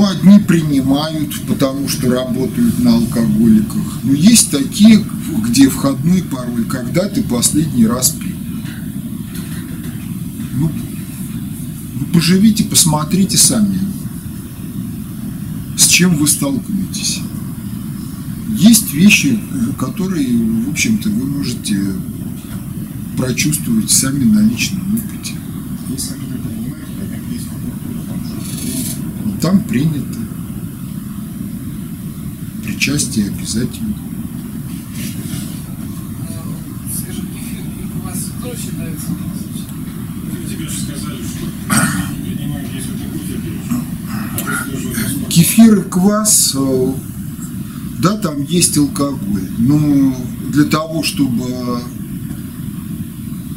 [0.00, 3.98] Ну, одни принимают, потому что работают на алкоголиках.
[4.02, 5.04] Но есть такие,
[5.46, 8.34] где входной пароль, когда ты последний раз пил.
[10.54, 10.72] Ну,
[11.96, 13.78] ну, поживите, посмотрите сами,
[15.76, 17.20] с чем вы столкнетесь.
[18.56, 19.38] Есть вещи,
[19.78, 20.34] которые,
[20.64, 21.76] в общем-то, вы можете
[23.18, 25.34] прочувствовать сами на личном опыте.
[25.90, 28.40] Если они не понимают, как есть фотограф, там же
[29.26, 30.18] Ну, Там принято.
[32.62, 33.94] Причастие обязательно.
[45.30, 46.92] Кефир и квас, э,
[48.00, 50.16] да, там есть алкоголь, но
[50.52, 51.46] для того, чтобы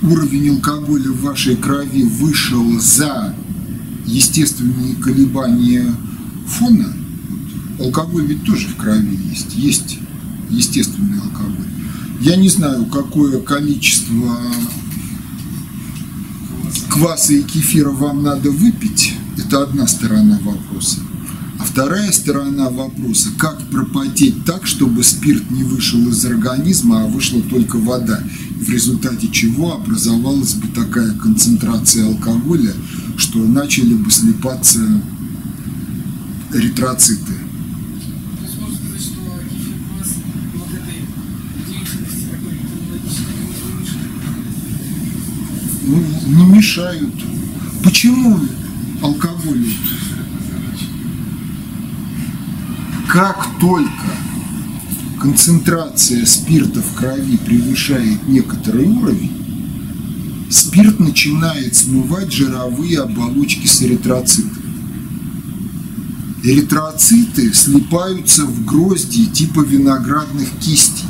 [0.03, 3.35] уровень алкоголя в вашей крови вышел за
[4.05, 5.85] естественные колебания
[6.47, 6.93] фона,
[7.77, 9.97] вот, алкоголь ведь тоже в крови есть, есть
[10.49, 11.67] естественный алкоголь.
[12.21, 14.37] Я не знаю, какое количество
[16.89, 20.99] кваса и кефира вам надо выпить, это одна сторона вопроса.
[21.59, 27.41] А вторая сторона вопроса, как пропотеть так, чтобы спирт не вышел из организма, а вышла
[27.41, 28.23] только вода,
[28.63, 32.73] в результате чего образовалась бы такая концентрация алкоголя,
[33.17, 34.09] что начали бы
[41.67, 42.57] деятельности такой
[43.09, 44.13] технологической
[45.87, 46.35] не.
[46.35, 47.13] Ну, мешают.
[47.83, 48.39] Почему
[49.01, 49.65] алкоголь?
[53.07, 54.22] Как только
[55.23, 59.31] концентрация спирта в крови превышает некоторый уровень,
[60.49, 64.61] спирт начинает смывать жировые оболочки с эритроцитами.
[66.43, 71.07] Эритроциты слипаются в грозди типа виноградных кистей.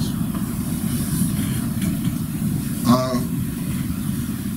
[2.86, 3.14] А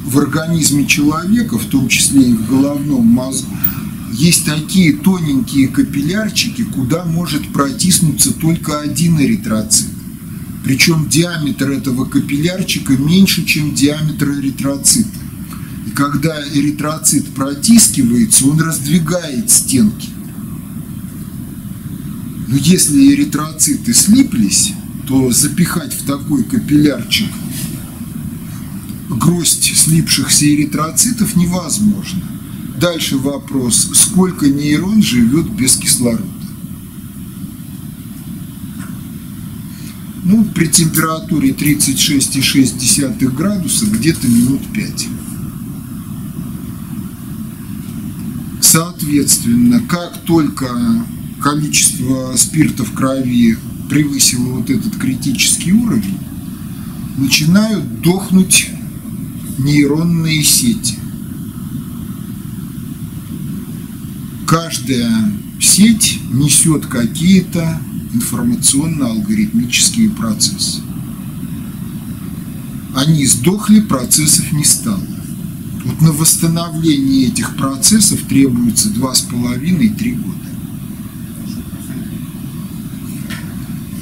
[0.04, 3.56] в организме человека, в том числе и в головном мозгу,
[4.16, 9.88] есть такие тоненькие капиллярчики, куда может протиснуться только один эритроцит.
[10.64, 15.18] Причем диаметр этого капиллярчика меньше, чем диаметр эритроцита.
[15.86, 20.08] И когда эритроцит протискивается, он раздвигает стенки.
[22.48, 24.72] Но если эритроциты слиплись,
[25.06, 27.30] то запихать в такой капиллярчик
[29.08, 32.22] гроздь слипшихся эритроцитов невозможно.
[32.80, 36.24] Дальше вопрос, сколько нейрон живет без кислорода?
[40.24, 45.08] Ну, при температуре 36,6 градуса где-то минут 5.
[48.60, 50.66] Соответственно, как только
[51.40, 53.56] количество спирта в крови
[53.88, 56.18] превысило вот этот критический уровень,
[57.16, 58.70] начинают дохнуть
[59.58, 60.98] нейронные сети.
[64.46, 67.78] Каждая сеть несет какие-то
[68.14, 70.80] информационно-алгоритмические процессы.
[72.94, 75.02] Они сдохли, процессов не стало.
[75.84, 80.36] Вот на восстановление этих процессов требуется 2,5-3 года.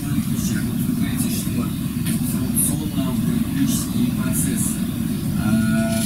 [0.05, 1.67] Вот вы говорите, что
[2.07, 4.79] информационно-алгоритмические процессы.
[5.39, 6.03] А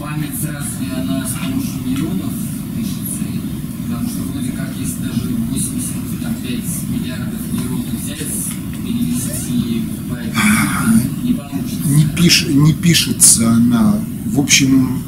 [0.00, 2.32] память разве она с помощью нейронов
[2.76, 3.24] пишется?
[3.88, 8.34] Потому что вроде как, если даже 85 миллиардов нейронов взять,
[8.84, 10.34] перевести в память,
[11.22, 11.86] не получится.
[11.86, 14.00] не, пиш, не пишется она.
[14.26, 15.02] В общем,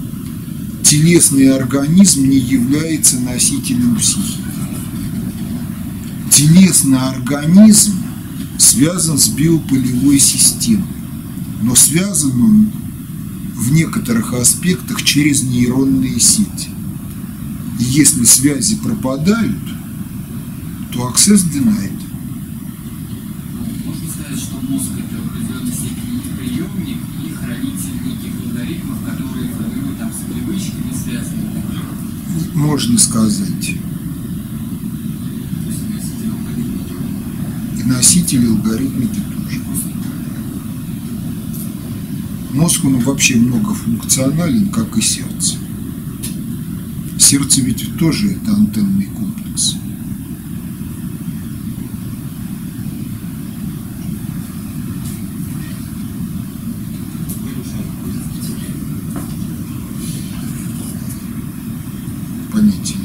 [0.83, 4.41] телесный организм не является носителем психики.
[6.31, 7.95] Телесный организм
[8.59, 10.85] связан с биополевой системой,
[11.63, 12.71] но связан он
[13.55, 16.69] в некоторых аспектах через нейронные сети.
[17.81, 19.57] И если связи пропадают,
[20.93, 21.93] то access denied.
[23.55, 28.99] Ну, Можно сказать, что мозг это в определенной степени и приемник, и хранитель неких алгоритмов,
[29.05, 31.47] которые формируют там с привычками связаны.
[32.67, 33.75] Можно сказать.
[37.79, 39.61] И носители алгоритмики тоже.
[42.53, 45.59] Мозг, он вообще многофункционален, как и сердце.
[47.21, 49.77] Сердце ведь тоже это антенный комплекс.
[62.57, 62.97] Понятие.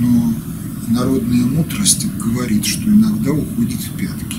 [0.00, 0.32] Но
[0.88, 4.38] народная мудрость говорит, что иногда уходит в пятки.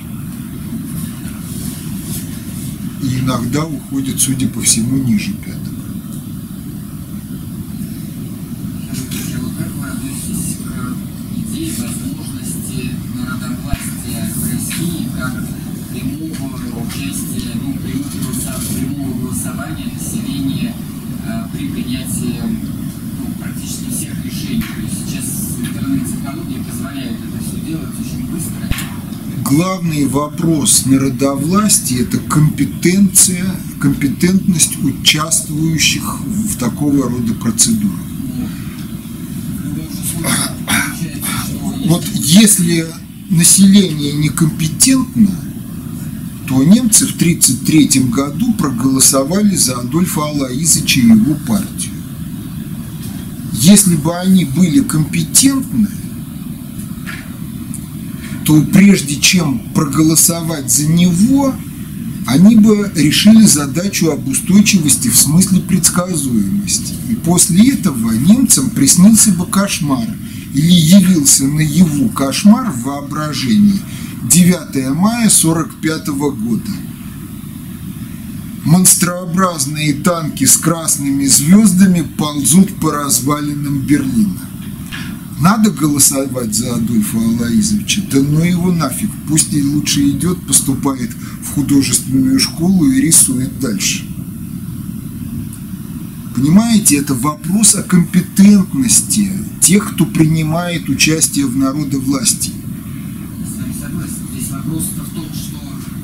[3.03, 5.73] И иногда уходит, судя по всему, ниже пяток.
[8.89, 10.95] А вот как вы относитесь к
[11.37, 15.45] идее возможности народовластия в России как
[15.91, 20.73] прямого участия, ну, прямого, голоса- прямого голосования населения
[21.27, 22.41] а, при принятии
[23.19, 24.63] ну, практически всех решений?
[24.63, 28.67] То есть сейчас интернет-технологии позволяют это все делать очень быстро.
[29.53, 33.45] Главный вопрос народовластия– это компетенция,
[33.79, 37.99] компетентность участвующих в такого рода процедурах.
[41.85, 42.87] Вот если
[43.29, 45.29] население некомпетентно,
[46.47, 51.93] то немцы в 1933 году проголосовали за Адольфа Алаизыча и его партию.
[53.51, 55.89] Если бы они были компетентны,
[58.53, 61.55] то прежде чем проголосовать за него,
[62.27, 66.93] они бы решили задачу об устойчивости в смысле предсказуемости.
[67.09, 70.07] И после этого немцам приснился бы кошмар
[70.53, 73.81] или явился наяву кошмар в воображении
[74.29, 76.71] 9 мая 45 года.
[78.65, 84.52] Монстрообразные танки с красными звездами ползут по развалинам Берлина.
[85.39, 88.01] Надо голосовать за Адольфа Алаизовича?
[88.11, 89.09] Да ну его нафиг.
[89.27, 91.11] Пусть и лучше идет, поступает
[91.41, 94.05] в художественную школу и рисует дальше.
[96.35, 99.31] Понимаете, это вопрос о компетентности
[99.61, 102.53] тех, кто принимает участие в народовластии.
[103.79, 104.13] Согласен.
[104.33, 105.57] Здесь вопрос-то в том, что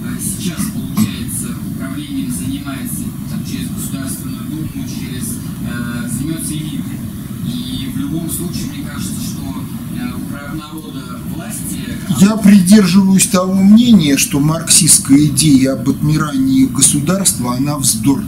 [0.05, 6.99] э, сейчас, получается, управлением занимается там, через Государственную Думу, через э, занимаются элиты.
[7.53, 9.41] И в любом случае, мне кажется, что
[9.95, 12.23] э, власти...
[12.23, 18.23] Я придерживаюсь того мнения, что марксистская идея об отмирании государства, она вздор.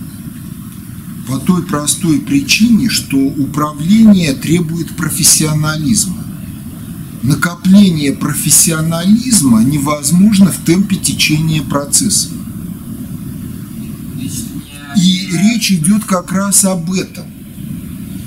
[1.27, 6.17] По той простой причине, что управление требует профессионализма.
[7.23, 12.29] Накопление профессионализма невозможно в темпе течения процесса.
[14.97, 17.30] И речь идет как раз об этом.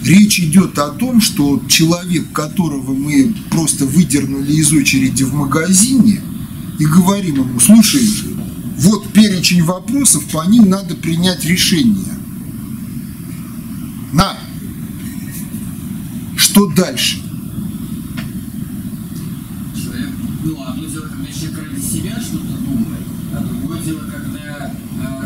[0.04, 6.20] Речь идет о том, что человек, которого мы просто выдернули из очереди в магазине,
[6.78, 8.06] и говорим ему, слушай,
[8.76, 12.18] вот перечень вопросов, по ним надо принять решение.
[14.12, 14.36] На!
[16.36, 17.22] Что дальше?
[20.44, 23.06] ну, одно дело, когда себя что-то думает,
[23.36, 24.72] а другое дело, когда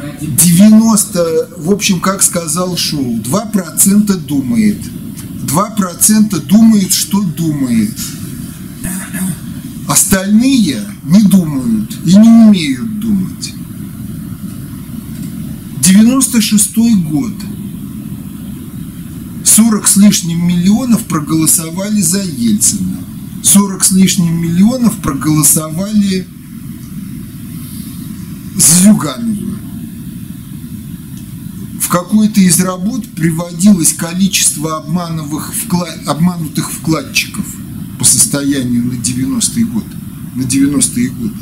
[0.02, 4.78] ради 90, в общем, как сказал Шоу, 2% думает.
[5.46, 7.96] 2% думает, что думает.
[9.88, 13.54] Остальные не думают и не умеют думать.
[15.80, 17.32] 96 год.
[19.44, 22.98] 40 с лишним миллионов проголосовали за Ельцина.
[23.42, 26.28] 40 с лишним миллионов проголосовали
[28.58, 29.58] Зюганова
[31.80, 37.46] в какой-то из работ приводилось количество обмановых вкла- обманутых вкладчиков
[37.98, 39.86] по состоянию на 90-й год,
[40.34, 41.34] на 90-е годы.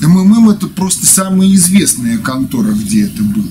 [0.00, 3.44] МММ это просто самая известная контора, где это было.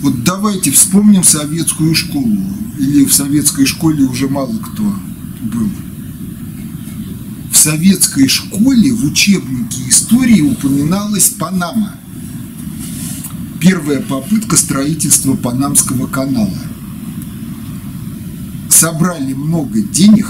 [0.00, 2.38] Вот давайте вспомним советскую школу.
[2.78, 4.82] Или в советской школе уже мало кто
[5.42, 5.70] был.
[7.66, 11.96] Советской школе в учебнике истории упоминалась Панама–
[13.60, 16.56] первая попытка строительства Панамского канала.
[18.70, 20.28] Собрали много денег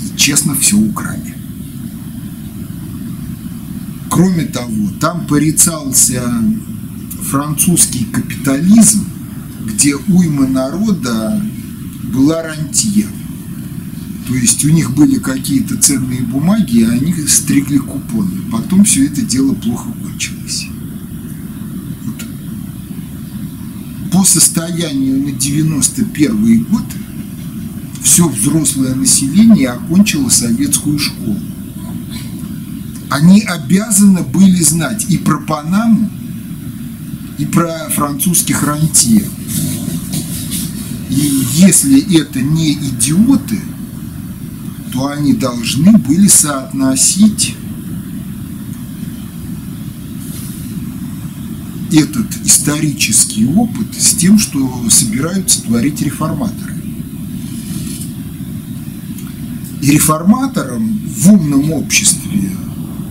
[0.00, 1.34] и честно все украли.
[4.08, 6.22] Кроме того, там порицался
[7.28, 9.04] французский капитализм,
[9.66, 11.42] где уйма народа
[12.14, 13.08] была рантье.
[14.28, 18.42] То есть у них были какие-то ценные бумаги, и они стригли купоны.
[18.50, 20.68] Потом все это дело плохо кончилось.
[24.12, 26.84] по состоянию на 91 год
[28.02, 31.40] все взрослое население окончило советскую школу.
[33.08, 36.10] Они обязаны были знать и про Панаму,
[37.38, 39.24] и про французских рантье.
[41.08, 43.60] И если это не идиоты,
[44.92, 47.56] то они должны были соотносить
[51.90, 56.74] этот исторический опыт с тем, что собираются творить реформаторы.
[59.80, 62.50] И реформаторам в умном обществе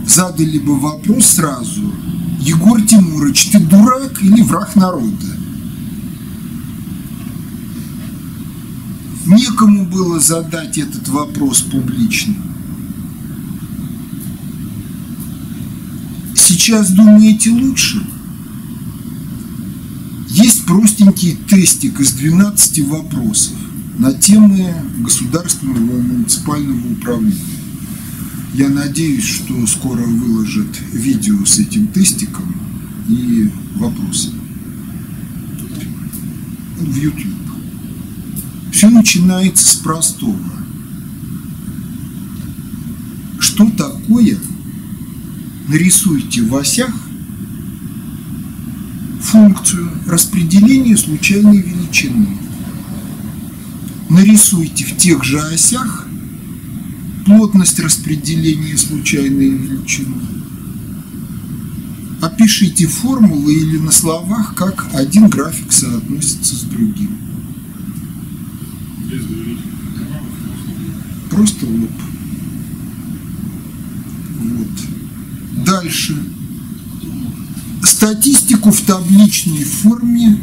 [0.07, 1.93] задали бы вопрос сразу,
[2.39, 5.40] Егор Тимурович, ты дурак или враг народа?
[9.26, 12.36] Некому было задать этот вопрос публично.
[16.36, 18.01] Сейчас думаете лучше?
[20.30, 23.55] Есть простенький тестик из 12 вопросов
[23.97, 27.41] на темы государственного и муниципального управления.
[28.53, 32.55] Я надеюсь, что скоро выложат видео с этим тестиком
[33.07, 34.32] и вопросы
[36.80, 37.30] в YouTube.
[38.82, 40.39] Все начинается с простого.
[43.38, 44.39] Что такое
[45.67, 46.91] нарисуйте в осях
[49.21, 52.29] функцию распределения случайной величины.
[54.09, 56.07] Нарисуйте в тех же осях
[57.27, 60.15] плотность распределения случайной величины.
[62.19, 67.20] Опишите формулы или на словах, как один график соотносится с другим.
[71.41, 71.89] Просто лоб.
[74.41, 75.65] Вот.
[75.65, 76.15] Дальше.
[77.81, 80.39] Статистику в табличной форме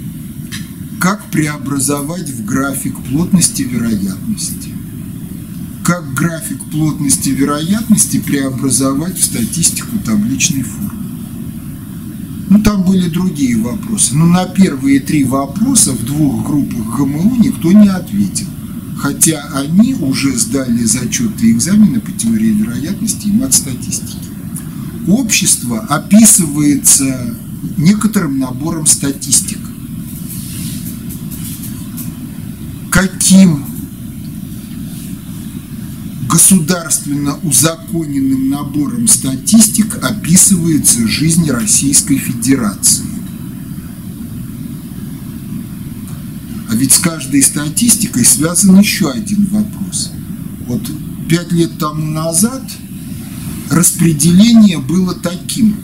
[1.00, 4.70] как преобразовать в график плотности вероятности,
[5.84, 10.90] как график плотности вероятности преобразовать в статистику табличной формы.
[12.48, 14.16] Ну, там были другие вопросы.
[14.16, 18.48] Но на первые три вопроса в двух группах ГМУ никто не ответил.
[18.98, 24.18] Хотя они уже сдали зачеты экзамены по теории вероятности и мат-статистики.
[25.06, 27.36] Общество описывается
[27.76, 29.58] некоторым набором статистик.
[32.90, 33.64] Каким
[36.28, 43.07] государственно узаконенным набором статистик описывается жизнь Российской Федерации.
[46.68, 50.12] А ведь с каждой статистикой связан еще один вопрос.
[50.66, 50.82] Вот
[51.28, 52.62] пять лет тому назад
[53.70, 55.76] распределение было таким,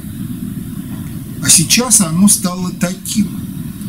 [1.43, 3.29] а сейчас оно стало таким.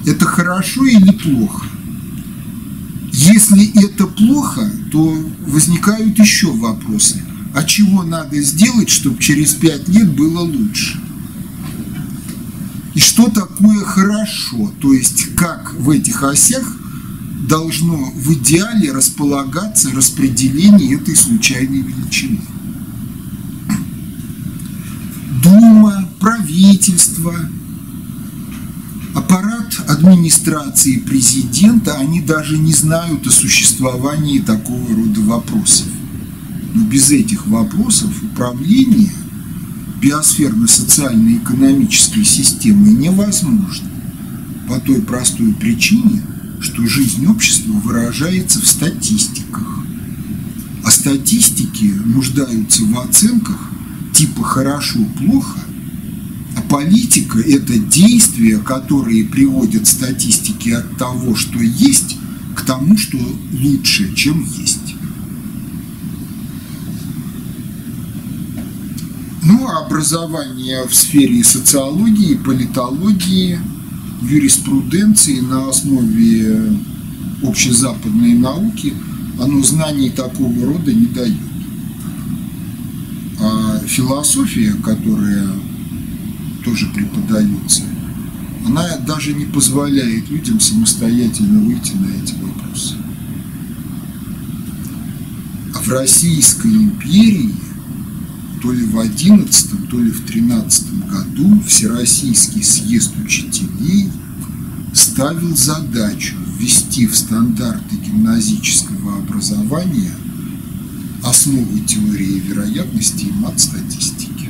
[0.05, 1.65] Это хорошо или плохо?
[3.11, 5.17] Если это плохо, то
[5.47, 7.21] возникают еще вопросы.
[7.53, 10.99] А чего надо сделать, чтобы через пять лет было лучше?
[12.93, 14.71] И что такое хорошо?
[14.81, 16.65] То есть как в этих осях
[17.47, 22.41] должно в идеале располагаться распределение этой случайной величины?
[25.43, 27.35] Дума, правительство,
[29.13, 35.87] аппарат администрации президента, они даже не знают о существовании такого рода вопросов.
[36.73, 39.11] Но без этих вопросов управление
[40.01, 43.89] биосферно-социально-экономической системой невозможно.
[44.67, 46.23] По той простой причине,
[46.61, 49.79] что жизнь общества выражается в статистиках.
[50.83, 53.69] А статистики нуждаются в оценках
[54.13, 55.59] типа «хорошо-плохо»,
[56.55, 62.17] а политика– это действия, которые приводят статистики от того, что есть,
[62.55, 63.17] к тому, что
[63.51, 64.95] лучше, чем есть.
[69.43, 73.59] Ну, а образование в сфере социологии, политологии,
[74.29, 76.77] юриспруденции на основе
[77.43, 78.93] общезападной науки,
[79.39, 81.35] оно знаний такого рода не дает.
[83.39, 85.47] А философия, которая
[86.63, 87.83] тоже преподается,
[88.65, 92.95] она даже не позволяет людям самостоятельно выйти на эти вопросы.
[95.75, 97.53] А в Российской империи
[98.65, 104.09] то ли в 11, то ли в 13 году Всероссийский съезд учителей
[104.91, 110.15] ставил задачу ввести в стандарты гимназического образования
[111.23, 114.49] основы теории вероятности и мат-статистики.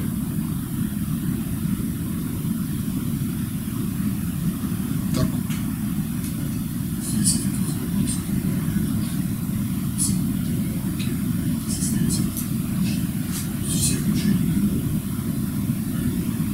[5.14, 5.42] Так вот.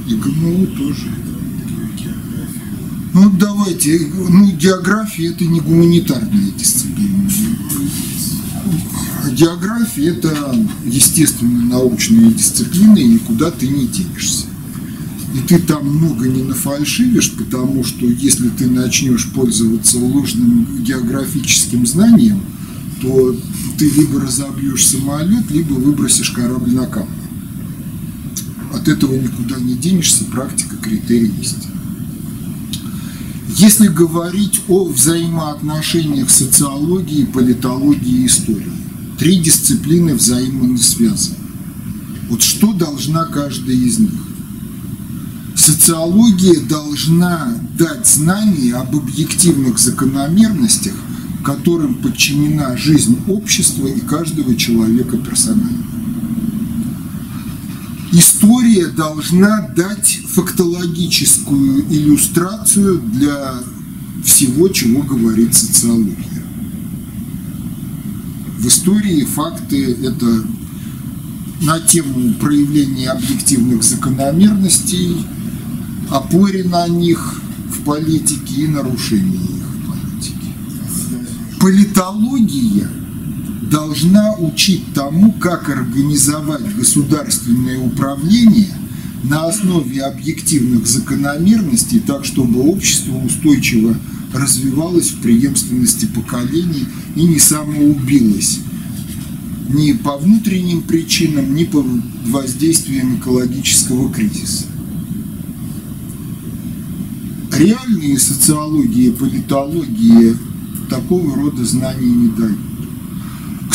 [0.08, 1.08] И ГМУ тоже.
[3.14, 3.30] Ну
[3.82, 7.30] давайте, ну география это не гуманитарная дисциплина.
[9.32, 10.54] География это
[10.84, 14.46] естественно научная дисциплина, и никуда ты не денешься.
[15.34, 22.42] И ты там много не нафальшивишь, потому что если ты начнешь пользоваться ложным географическим знанием,
[23.00, 23.34] то
[23.78, 27.08] ты либо разобьешь самолет, либо выбросишь корабль на камни.
[28.74, 31.71] От этого никуда не денешься, практика критерий есть.
[33.56, 38.72] Если говорить о взаимоотношениях социологии, политологии и истории,
[39.18, 41.36] три дисциплины взаимно связаны.
[42.30, 44.14] Вот что должна каждая из них?
[45.54, 50.94] Социология должна дать знания об объективных закономерностях,
[51.44, 55.84] которым подчинена жизнь общества и каждого человека персонально.
[58.12, 63.54] История должна дать фактологическую иллюстрацию для
[64.22, 66.44] всего, чего говорит социология.
[68.58, 70.44] В истории факты– это
[71.62, 75.24] на тему проявления объективных закономерностей,
[76.10, 77.40] опоре на них
[77.70, 80.50] в политике и нарушении их в.
[81.60, 82.90] Политология
[83.72, 88.68] должна учить тому, как организовать государственное управление
[89.24, 93.96] на основе объективных закономерностей, так чтобы общество устойчиво
[94.34, 98.60] развивалось в преемственности поколений и не самоубилось
[99.70, 101.82] ни по внутренним причинам, ни по
[102.26, 104.66] воздействиям экологического кризиса.
[107.56, 110.36] реальные социологии и политологии
[110.88, 112.71] такого рода знаний не дают.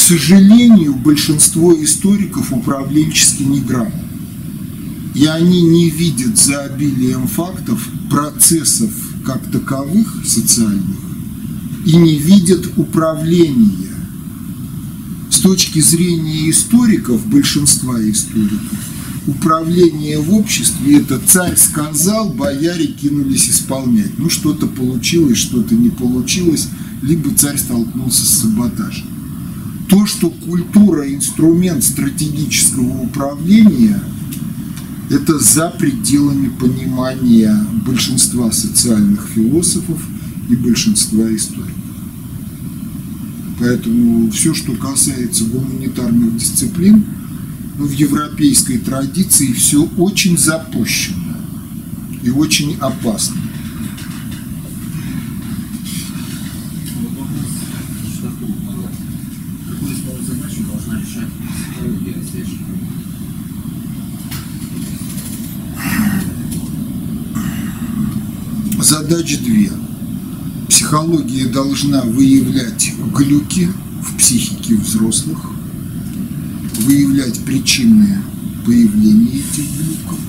[0.07, 4.07] Сожалению, большинство историков управленчески неграмотны.
[5.13, 8.89] И они не видят за обилием фактов процессов
[9.25, 10.97] как таковых социальных
[11.85, 13.97] и не видят управления.
[15.29, 18.79] С точки зрения историков, большинства историков,
[19.27, 24.17] управление в обществе– это царь сказал, бояре кинулись исполнять.
[24.17, 26.69] Ну, что-то получилось, что-то не получилось,
[27.01, 29.16] либо царь столкнулся с саботажем.
[29.89, 34.01] То, что культура– инструмент стратегического управления–
[35.09, 40.01] это за пределами понимания большинства социальных философов
[40.49, 41.73] и большинства историков.
[43.59, 47.05] Поэтому все, что касается гуманитарных дисциплин,
[47.77, 51.38] ну, в европейской традиции все очень запущено
[52.21, 53.38] и очень опасно.
[56.99, 57.45] Вот вопрос
[58.21, 58.53] такой,
[59.69, 62.49] какую свою задачу должна решать психология здесь?
[68.80, 69.71] Задач две.
[70.69, 73.71] Психология должна выявлять глюки
[74.03, 75.49] в психике взрослых,
[76.82, 78.21] выявлять причины
[78.65, 80.19] появления этих глюков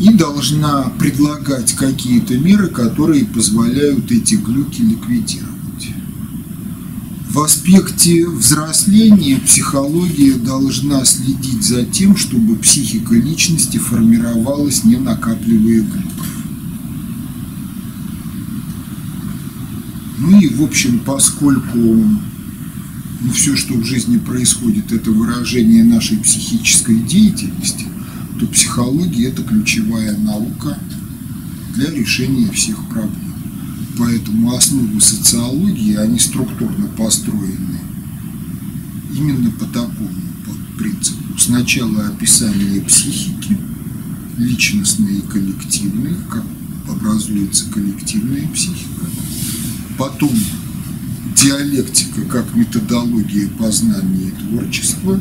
[0.00, 5.54] и должна предлагать какие-то меры, которые позволяют эти глюки ликвидировать.
[7.28, 16.13] В аспекте взросления психология должна следить за тем, чтобы психика личности формировалась, не накапливая глюков.
[20.18, 27.00] Ну и, в общем, поскольку ну, все, что в жизни происходит, это выражение нашей психической
[27.00, 27.86] деятельности,
[28.38, 30.78] то психология– это ключевая наука
[31.74, 33.34] для решения всех проблем.
[33.96, 37.80] Поэтому основы социологии, они структурно построены
[39.16, 40.10] именно по такому
[40.76, 41.38] принципу.
[41.38, 43.56] Сначала описание психики,
[44.36, 46.44] личностной и коллективной, как
[46.88, 49.06] образуется коллективная психика,
[49.98, 50.32] потом
[51.36, 55.20] диалектика как методология познания творчества,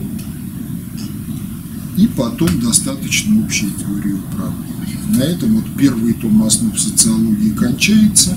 [1.98, 4.74] и потом достаточно общая теория управления.
[5.10, 8.36] На этом вот первый том основ социологии кончается.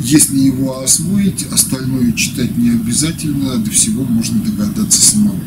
[0.00, 5.40] Если его освоить, остальное читать не обязательно, до всего можно догадаться самому.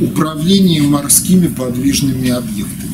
[0.00, 2.92] Управление морскими подвижными объектами.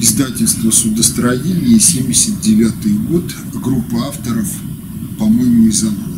[0.00, 3.24] Издательство «Судостроение», 79 год,
[3.54, 4.48] группа авторов,
[5.18, 6.09] по-моему, из Амура.